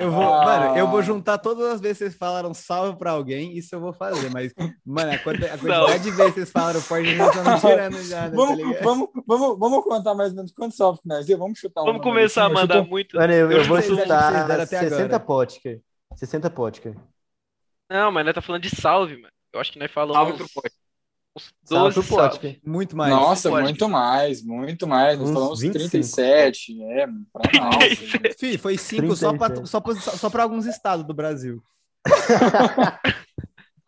[0.00, 0.44] Eu vou, Ah.
[0.44, 3.80] mano, eu vou juntar todas as vezes que vocês falaram salve pra alguém, isso eu
[3.80, 4.52] vou fazer, mas,
[4.84, 8.22] mano, a quanti- a quantidade de vezes que vocês falaram pode já estão tirando já,
[8.22, 8.82] né, tá vamos, ligado?
[8.84, 11.26] vamos, vamos, vamos contar mais ou menos quantos salve que nós?
[11.28, 13.16] Vamos chutar um Vamos número começar a assim, eu mandar chuto- muito.
[13.16, 15.20] Mano, eu, eu Eu vou chutar deram até 60 agora.
[15.20, 15.80] Potker.
[16.16, 16.94] 60 Potker.
[17.90, 19.28] Não, mas nós tá falando de salve, mano.
[19.52, 20.72] Eu acho que nós falamos Salve pro Potker.
[21.36, 22.30] Uns Salve 12 pro salve.
[22.32, 22.60] Potker.
[22.64, 23.10] Muito mais.
[23.12, 23.62] Nossa, Pode.
[23.64, 25.18] muito mais, muito mais.
[25.18, 25.90] Nós falamos 25.
[25.90, 26.82] 37.
[26.84, 27.98] É, pra nós.
[27.98, 28.36] 37.
[28.38, 29.68] Fih, foi cinco só pra, 37.
[29.70, 31.62] só, pra, só pra alguns estados do Brasil.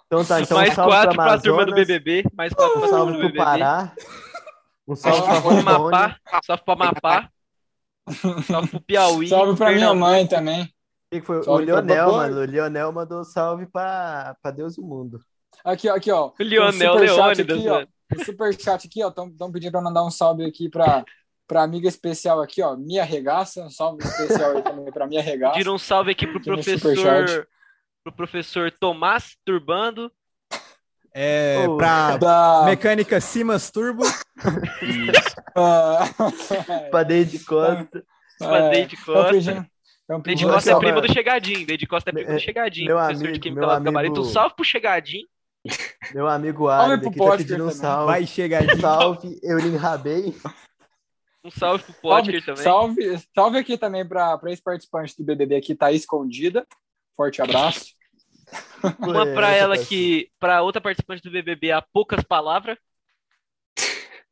[0.07, 2.25] Então tá, então mais um salve quatro pro pra turma do BBB.
[2.33, 3.45] Mais quatro pra um turma salve do pro BBB.
[3.45, 3.93] Pará,
[4.87, 6.17] um salve pra pro Rondônia.
[6.45, 7.29] Salve pro Amapá.
[8.47, 9.29] Salve pro Piauí.
[9.29, 10.63] Salve pra minha mãe também.
[10.63, 10.69] O
[11.11, 11.41] que que foi?
[11.41, 12.31] O Salve pra Lionel, papai.
[12.31, 12.41] mano.
[12.41, 15.21] O Lionel mandou salve pra, pra Deus e o mundo.
[15.67, 16.31] Aqui, ó, aqui, ó.
[16.39, 17.85] O Lionel Um Leônidas, aqui, ó.
[18.21, 19.09] O superchat aqui, ó.
[19.09, 21.05] Estão pedindo pra mandar um salve aqui pra,
[21.47, 22.77] pra amiga especial aqui, ó.
[22.77, 23.65] Mia Regaça.
[23.65, 25.55] Um salve especial aí também pra Mia Regaça.
[25.55, 27.49] Pediram um salve aqui pro Aqui professor.
[28.05, 30.13] Pro professor Tomás Turbando.
[31.13, 31.77] É, Oh.
[31.79, 32.63] pra Da...
[32.67, 34.05] mecânica Simas Turbo.
[35.57, 36.05] Ah,
[36.91, 38.05] Pra Deide Costa.
[38.39, 39.31] Pra Deide Tão Costa.
[39.33, 39.67] pedindo-
[40.07, 41.67] tão Deide pedindo Costa é primo do Chegadinho.
[41.67, 42.87] Deide Costa é primo do Chegadinho.
[42.89, 44.15] meu professor de amigo- Química meu lá do Gabarito.
[44.15, 45.27] Um amigo- salve pro Chegadinho.
[46.15, 48.07] Meu amigo pro aqui tá pedindo um salve.
[48.07, 50.35] Vai chegar de Salve, Eulin Rabei.
[51.45, 52.63] Um salve pro Salve, Potker também.
[52.63, 56.67] salve, salve aqui também para esse participante do BBB aqui, tá escondida.
[57.17, 57.95] Forte abraço.
[58.99, 60.31] Uma pra ela que.
[60.39, 62.79] Pra outra participante do BBB, há poucas palavras.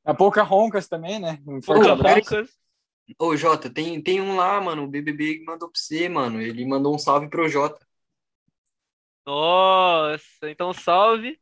[0.05, 1.41] A pouca roncas também, né?
[1.47, 2.31] Um forte abraço.
[2.31, 2.51] poucas.
[3.19, 6.41] Ô, Jota, tem, tem um lá, mano, o BBB que mandou pra você, mano.
[6.41, 7.84] Ele mandou um salve pro Jota.
[9.27, 11.39] Nossa, então salve.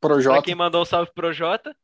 [0.00, 0.42] Pra Projota.
[0.42, 1.76] quem mandou um salve pro Jota.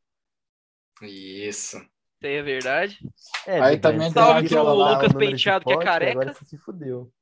[1.03, 1.77] Isso.
[1.77, 1.87] Isso
[2.23, 2.99] aí é verdade.
[3.47, 5.79] É, Aí gente, também você tem sabe aquela que lá, o Lucas Penteado, que é
[5.79, 6.13] careca.
[6.13, 7.13] Agora você se fudeu.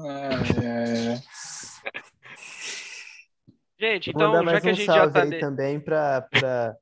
[0.00, 1.22] É, é, é.
[3.78, 5.22] Gente, Vou então, já que a gente já salve tá.
[5.22, 6.76] aí de- também pra, pra,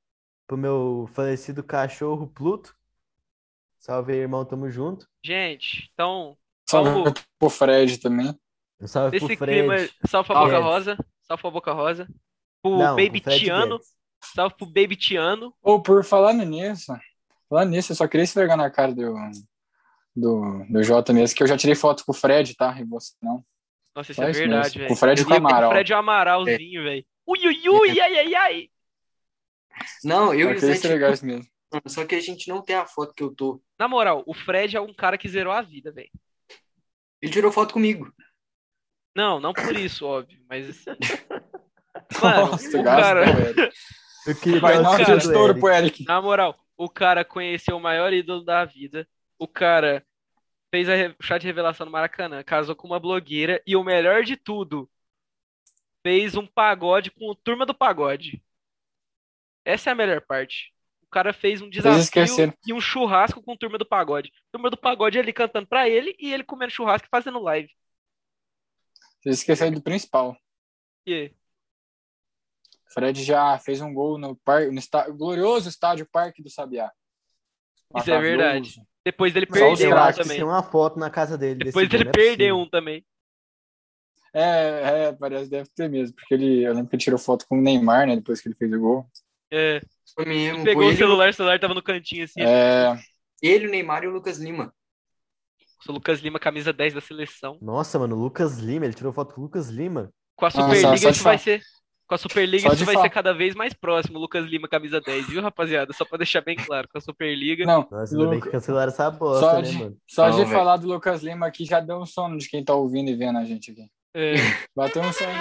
[0.47, 2.77] pro meu falecido cachorro Pluto.
[3.79, 5.09] Salve aí, irmão, tamo junto.
[5.25, 6.37] Gente, então,
[6.69, 8.39] Salve pro Fred também.
[8.83, 9.59] Um salve esse pro Fred.
[9.61, 9.77] clima.
[10.07, 10.41] Salve pra.
[10.41, 10.97] Boca Rosa.
[11.23, 12.09] Salve pra Boca Rosa.
[12.63, 13.79] Pro Não, Baby Tiano.
[13.79, 13.93] Guedes.
[14.35, 15.55] Salve pro Baby Tiano.
[15.63, 16.93] Ou por falar nisso,
[17.49, 19.15] falando nisso, eu só queria esfregar na cara do,
[20.15, 22.79] do, do Jota mesmo, que eu já tirei foto com o Fred, tá?
[22.81, 23.45] E você não.
[23.95, 24.89] Nossa, isso é isso verdade, velho.
[24.89, 25.71] Com o Fred e com o Amaral.
[25.71, 27.05] o Fred e o Amaralzinho, velho.
[27.27, 28.69] Ui, ui, ui, ai, ai, ai.
[30.05, 30.81] Não, eu Eu e o mesmo.
[30.81, 31.41] tiramos,
[31.87, 33.61] só que a gente não tem a foto que eu tô.
[33.79, 36.11] Na moral, o Fred é um cara que zerou a vida, velho.
[37.21, 38.13] Ele tirou foto comigo.
[39.15, 40.85] Não, não por isso, óbvio, mas.
[42.23, 43.25] Mano, Nossa, o cara.
[44.27, 45.61] Eu queria Vai dar um estouro Eric.
[45.61, 46.05] pro Eric.
[46.05, 49.07] na moral, o cara conheceu o maior ídolo da vida.
[49.39, 50.05] O cara
[50.71, 54.23] fez a re- chá de revelação no Maracanã, casou com uma blogueira e o melhor
[54.23, 54.89] de tudo,
[56.03, 58.43] fez um pagode com o Turma do Pagode.
[59.65, 60.73] Essa é a melhor parte.
[61.03, 64.33] O cara fez um desafio e um churrasco com o Turma do Pagode.
[64.51, 67.71] Turma do Pagode ali cantando pra ele e ele comendo churrasco e fazendo live.
[69.23, 70.37] Vocês esqueceram do principal.
[71.07, 71.33] E
[72.89, 74.67] O Fred já fez um gol no, par...
[74.67, 75.09] no está...
[75.09, 76.91] glorioso estádio Parque do Sabiá.
[77.97, 78.83] Isso é verdade.
[79.05, 80.37] depois dele perder um Eu craques acho que também.
[80.39, 81.65] tem uma foto na casa dele.
[81.65, 83.05] Depois dele é perder um também.
[84.35, 87.59] É, é, parece deve ter mesmo, porque ele, eu lembro que ele tirou foto com
[87.59, 89.07] o Neymar, né, depois que ele fez o gol.
[89.51, 89.83] É,
[90.15, 90.65] Foi mesmo.
[90.65, 92.41] pegou Foi o ele, celular, o celular tava no cantinho assim.
[92.41, 92.99] É,
[93.43, 94.75] ele, o Neymar e o Lucas Lima.
[95.89, 97.59] O Lucas Lima, camisa 10 da seleção.
[97.61, 100.11] Nossa, mano, o Lucas Lima, ele tirou foto com o Lucas Lima.
[100.37, 101.61] Com a Superliga isso vai ser.
[102.07, 104.19] Com a Superliga isso vai fa- ser cada vez mais próximo.
[104.19, 105.93] Lucas Lima, camisa 10, viu, rapaziada?
[105.93, 106.89] Só pra deixar bem claro.
[106.89, 107.65] Com a Superliga.
[107.65, 109.97] não, Nossa, ainda bem que cancelaram essa bosta, só né, de, mano?
[110.07, 110.51] só Não, de velho.
[110.51, 113.39] falar do Lucas Lima aqui já deu um sono de quem tá ouvindo e vendo
[113.39, 113.87] a gente aqui.
[114.15, 114.35] É.
[114.77, 115.33] Bateu um sono.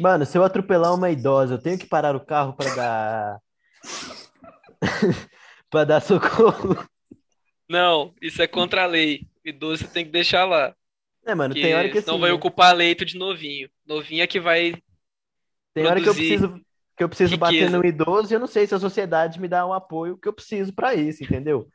[0.00, 3.38] Mano, se eu atropelar uma idosa, eu tenho que parar o carro pra dar.
[5.70, 6.88] pra dar socorro.
[7.68, 9.26] Não, isso é contra a lei.
[9.44, 10.74] Idoso você tem que deixar lá.
[11.26, 12.06] É, mano, tem hora que assim.
[12.06, 12.36] senão vai né?
[12.36, 13.68] ocupar leito de novinho.
[13.86, 14.74] Novinho é que vai.
[15.74, 16.60] Tem hora que eu preciso,
[16.96, 19.66] que eu preciso bater no idoso e eu não sei se a sociedade me dá
[19.66, 21.68] um apoio que eu preciso pra isso, entendeu?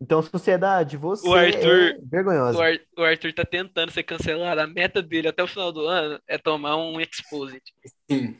[0.00, 2.58] Então, sociedade, você O Arthur- é vergonhosa.
[2.58, 4.60] O, Ar- o Arthur tá tentando ser cancelado.
[4.60, 7.62] A meta dele até o final do ano é tomar um Exposit.
[8.08, 8.38] Sim.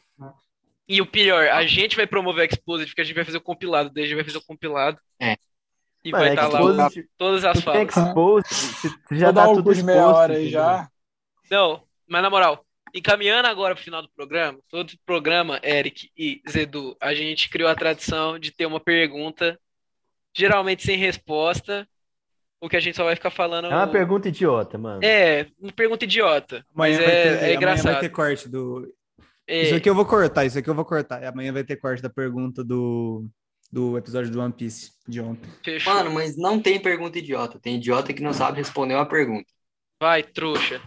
[0.89, 3.43] E o pior, a gente vai promover o Exposit porque a gente vai fazer o
[3.43, 4.99] compilado a gente vai fazer o compilado.
[5.21, 5.37] É.
[6.05, 7.93] E Mano, vai estar lá o- Exposit- todas as falas.
[7.93, 10.89] Se já Vou tá dar um tudo de meia exposto, hora aí já.
[11.51, 12.65] Não, mas na moral,
[12.95, 17.75] encaminhando agora pro final do programa, todo programa, Eric e Zedu, a gente criou a
[17.75, 19.59] tradição de ter uma pergunta,
[20.35, 21.87] geralmente sem resposta,
[22.61, 23.67] o que a gente só vai ficar falando.
[23.67, 25.01] É uma pergunta idiota, mano.
[25.05, 26.65] É, uma pergunta idiota.
[26.75, 28.01] Amanhã, Mas vai é, ter, é amanhã vai engraçado.
[28.01, 28.87] ter corte do.
[29.49, 31.25] É, Isso aqui eu vou cortar, isso aqui eu vou cortar.
[31.25, 33.27] Amanhã vai ter corte da pergunta do,
[33.73, 35.51] do episódio do One Piece de ontem.
[35.65, 35.93] fechou.
[35.95, 37.59] Mano, mas não tem pergunta idiota.
[37.59, 39.47] Tem idiota que não sabe responder uma pergunta.
[40.01, 40.83] Vai, trouxa.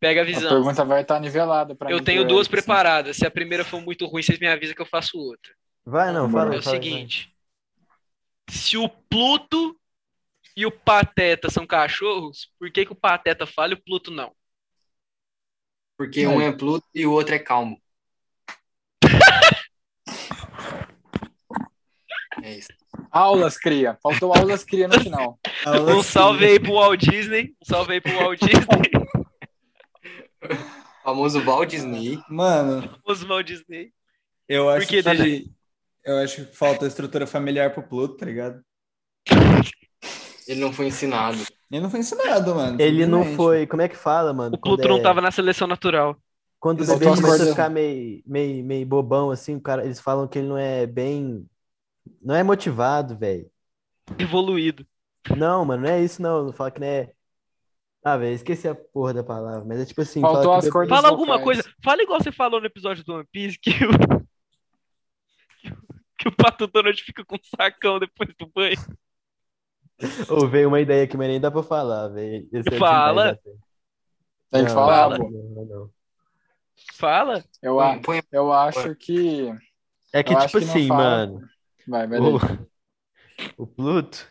[0.00, 0.50] Pega a A visão.
[0.50, 2.50] pergunta vai estar nivelada pra Eu mim, tenho duas assim.
[2.50, 3.16] preparadas.
[3.16, 5.52] Se a primeira for muito ruim, vocês me avisam que eu faço outra.
[5.84, 7.32] Vai, não, fala É o fala seguinte:
[8.50, 9.78] se o Pluto
[10.56, 14.32] e o Pateta são cachorros, por que, que o Pateta fala e o Pluto não?
[15.96, 17.80] Porque um é Pluto e o outro é calmo.
[22.42, 22.72] É isso.
[23.10, 23.96] Aulas cria.
[24.02, 25.38] Faltou aulas cria no final.
[25.66, 27.54] Um salve aí pro Walt Disney.
[27.62, 28.90] Um salve aí pro Walt Disney.
[30.42, 32.18] O famoso Walt Disney.
[32.28, 33.92] Mano, Os Walt Disney.
[34.48, 35.50] eu acho que, que.
[36.04, 38.60] Eu acho que falta estrutura familiar pro Pluto, tá ligado?
[40.48, 41.38] Ele não foi ensinado.
[41.72, 42.78] Ele não foi ensinado, mano.
[42.78, 43.66] Ele não foi.
[43.66, 44.54] Como é que fala, mano?
[44.54, 46.14] O Pluto não é- tava na seleção natural.
[46.60, 47.48] Quando o Faltou bebê começa a cordas.
[47.48, 51.44] ficar meio, meio, meio bobão, assim, o cara, eles falam que ele não é bem.
[52.20, 53.50] Não é motivado, velho.
[54.18, 54.86] Evoluído.
[55.34, 56.44] Não, mano, não é isso, não.
[56.44, 57.10] Não fala que não é.
[58.04, 59.64] Ah, velho, esqueci a porra da palavra.
[59.64, 60.20] Mas é tipo assim.
[60.20, 61.64] Faltou fala as que o cordas Fala alguma coisa.
[61.82, 63.90] Fala igual você falou no episódio do One Piece que o.
[66.18, 68.76] Que o Pato Donald fica com um sacão depois do banho.
[70.28, 72.48] Ô, veio uma ideia aqui, mas nem dá pra falar, velho.
[72.52, 73.22] É Fala.
[73.22, 73.50] demais, até.
[74.50, 75.18] Tem que Não, falar, fala.
[75.18, 75.30] pô.
[75.30, 75.90] não, não.
[76.94, 77.44] Fala.
[77.62, 78.00] Eu, a-
[78.32, 79.52] eu acho que.
[80.12, 81.02] É que, Eu tipo que assim, fala.
[81.02, 81.48] mano.
[81.86, 82.58] Vai, vai O, daí.
[83.56, 84.26] o Pluto.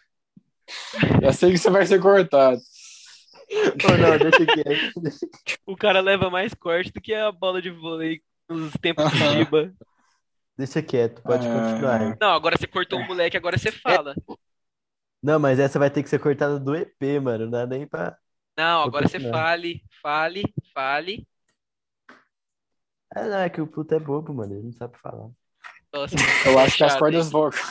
[1.22, 2.60] Eu sei que você vai ser cortado.
[3.52, 5.02] Ô, não, deixa quieto.
[5.02, 5.26] deixa
[5.66, 9.74] O cara leva mais corte do que a bola de vôlei nos tempos de Giba.
[10.58, 11.52] Deixa quieto, pode Ah.
[11.54, 12.18] continuar.
[12.22, 14.16] Não, agora você cortou o moleque, agora você fala.
[15.22, 17.46] Não, mas essa vai ter que ser cortada do EP, mano.
[17.46, 18.18] Não dá nem pra.
[18.58, 20.44] Não, agora você fale, fale,
[20.74, 21.28] fale.
[23.16, 24.54] Ah, não, é que o Pluto é bobo, mano.
[24.54, 25.30] Ele não sabe falar.
[25.94, 26.16] Nossa,
[26.46, 27.62] Eu acho que as cordas vocais.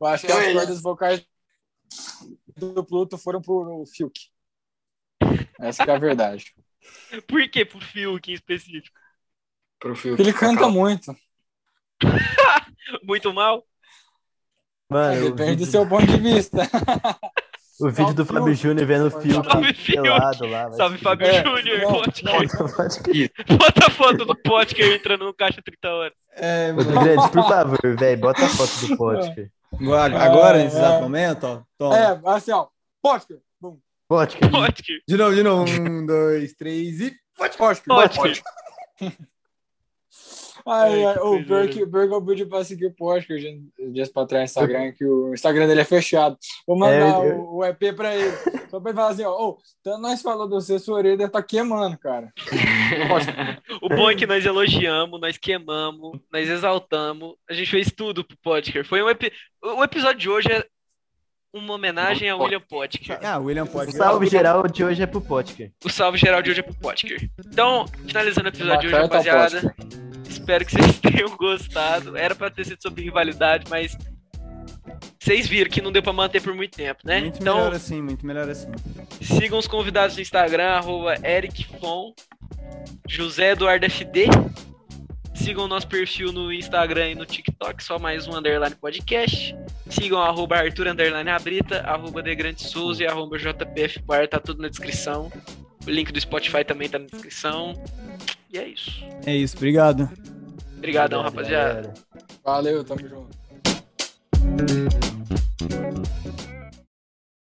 [0.00, 1.26] eu acho que Então é as cordas vocais
[2.56, 4.30] do Pluto foram pro Fiuk.
[5.60, 6.54] Essa que é a verdade.
[7.26, 8.98] Por que pro Fiuk em específico?
[9.78, 9.94] pro.
[9.94, 11.14] Porque ele canta muito.
[13.02, 13.64] Muito mal?
[14.90, 16.58] Mano, Depende do vídeo, seu ponto de vista.
[17.80, 18.54] o vídeo do Fábio.
[18.54, 20.02] Júnior vendo o Fiuk Fiuk.
[20.02, 20.72] pelado lá.
[20.72, 21.80] Salve, Fábio É, Júnior.
[21.82, 23.30] Potker.
[23.58, 26.12] Bota a foto do Potker entrando no caixa 30 horas.
[26.34, 26.76] É, Ô.
[26.76, 29.50] Grande, por favor, velho, bota a foto do Potker.
[29.80, 30.78] Agora, agora, É, nesse é.
[30.80, 31.62] exato momento, ó.
[31.76, 31.96] Toma.
[31.98, 32.68] É, assim, ó.
[33.02, 33.38] Potker.
[33.60, 33.78] Bum.
[34.08, 34.50] Potker.
[34.50, 35.02] Potker.
[35.06, 35.70] De novo, de novo.
[35.70, 37.14] Um, dois, três e.
[37.36, 37.82] Potker.
[37.86, 38.42] Potker.
[39.02, 39.12] Ai,
[40.66, 41.14] Ai, ai,
[41.68, 43.56] que o Burke eu pedi pra seguir o Potker dias
[43.92, 46.36] dias pra trás no Instagram, que o Instagram dele é fechado.
[46.66, 48.30] Vou mandar É, eu- o, o EP pra ele.
[48.70, 51.42] Só pra ele falar assim, ó, ô, então nós falou de você, sua orelha tá
[51.42, 52.32] queimando, cara.
[53.82, 57.34] O bom é que nós elogiamos, nós queimamos, nós exaltamos.
[57.48, 58.84] A gente fez tudo pro Potker.
[58.86, 59.30] Foi um epi...
[59.62, 60.64] O episódio de hoje é
[61.52, 63.18] uma homenagem a William Potker.
[63.22, 63.92] Ah, William O pode.
[63.92, 65.70] salve geral de hoje é pro Potker.
[65.84, 67.28] O salve geral de hoje é pro Potker.
[67.46, 69.74] Então, finalizando o episódio de hoje, ao rapaziada.
[70.48, 72.16] Espero que vocês tenham gostado.
[72.16, 73.94] Era pra ter sido sobre rivalidade, mas
[75.20, 77.20] vocês viram que não deu pra manter por muito tempo, né?
[77.20, 78.70] Muito então, melhor assim, muito melhor assim.
[79.20, 82.14] sigam os convidados no Instagram, arroba ericfon,
[83.06, 84.28] José Eduardo FD.
[85.34, 89.54] Sigam o nosso perfil no Instagram e no TikTok, só mais um underline podcast.
[89.90, 94.62] Sigam arroba Arthur underline Abrita, arroba The Grande Souza e arroba JPF Bar, tá tudo
[94.62, 95.30] na descrição.
[95.86, 97.74] O link do Spotify também tá na descrição.
[98.50, 99.04] E é isso.
[99.26, 100.08] É isso, obrigado.
[100.78, 101.92] Obrigadão, rapaziada.
[102.44, 103.36] Valeu, tamo junto.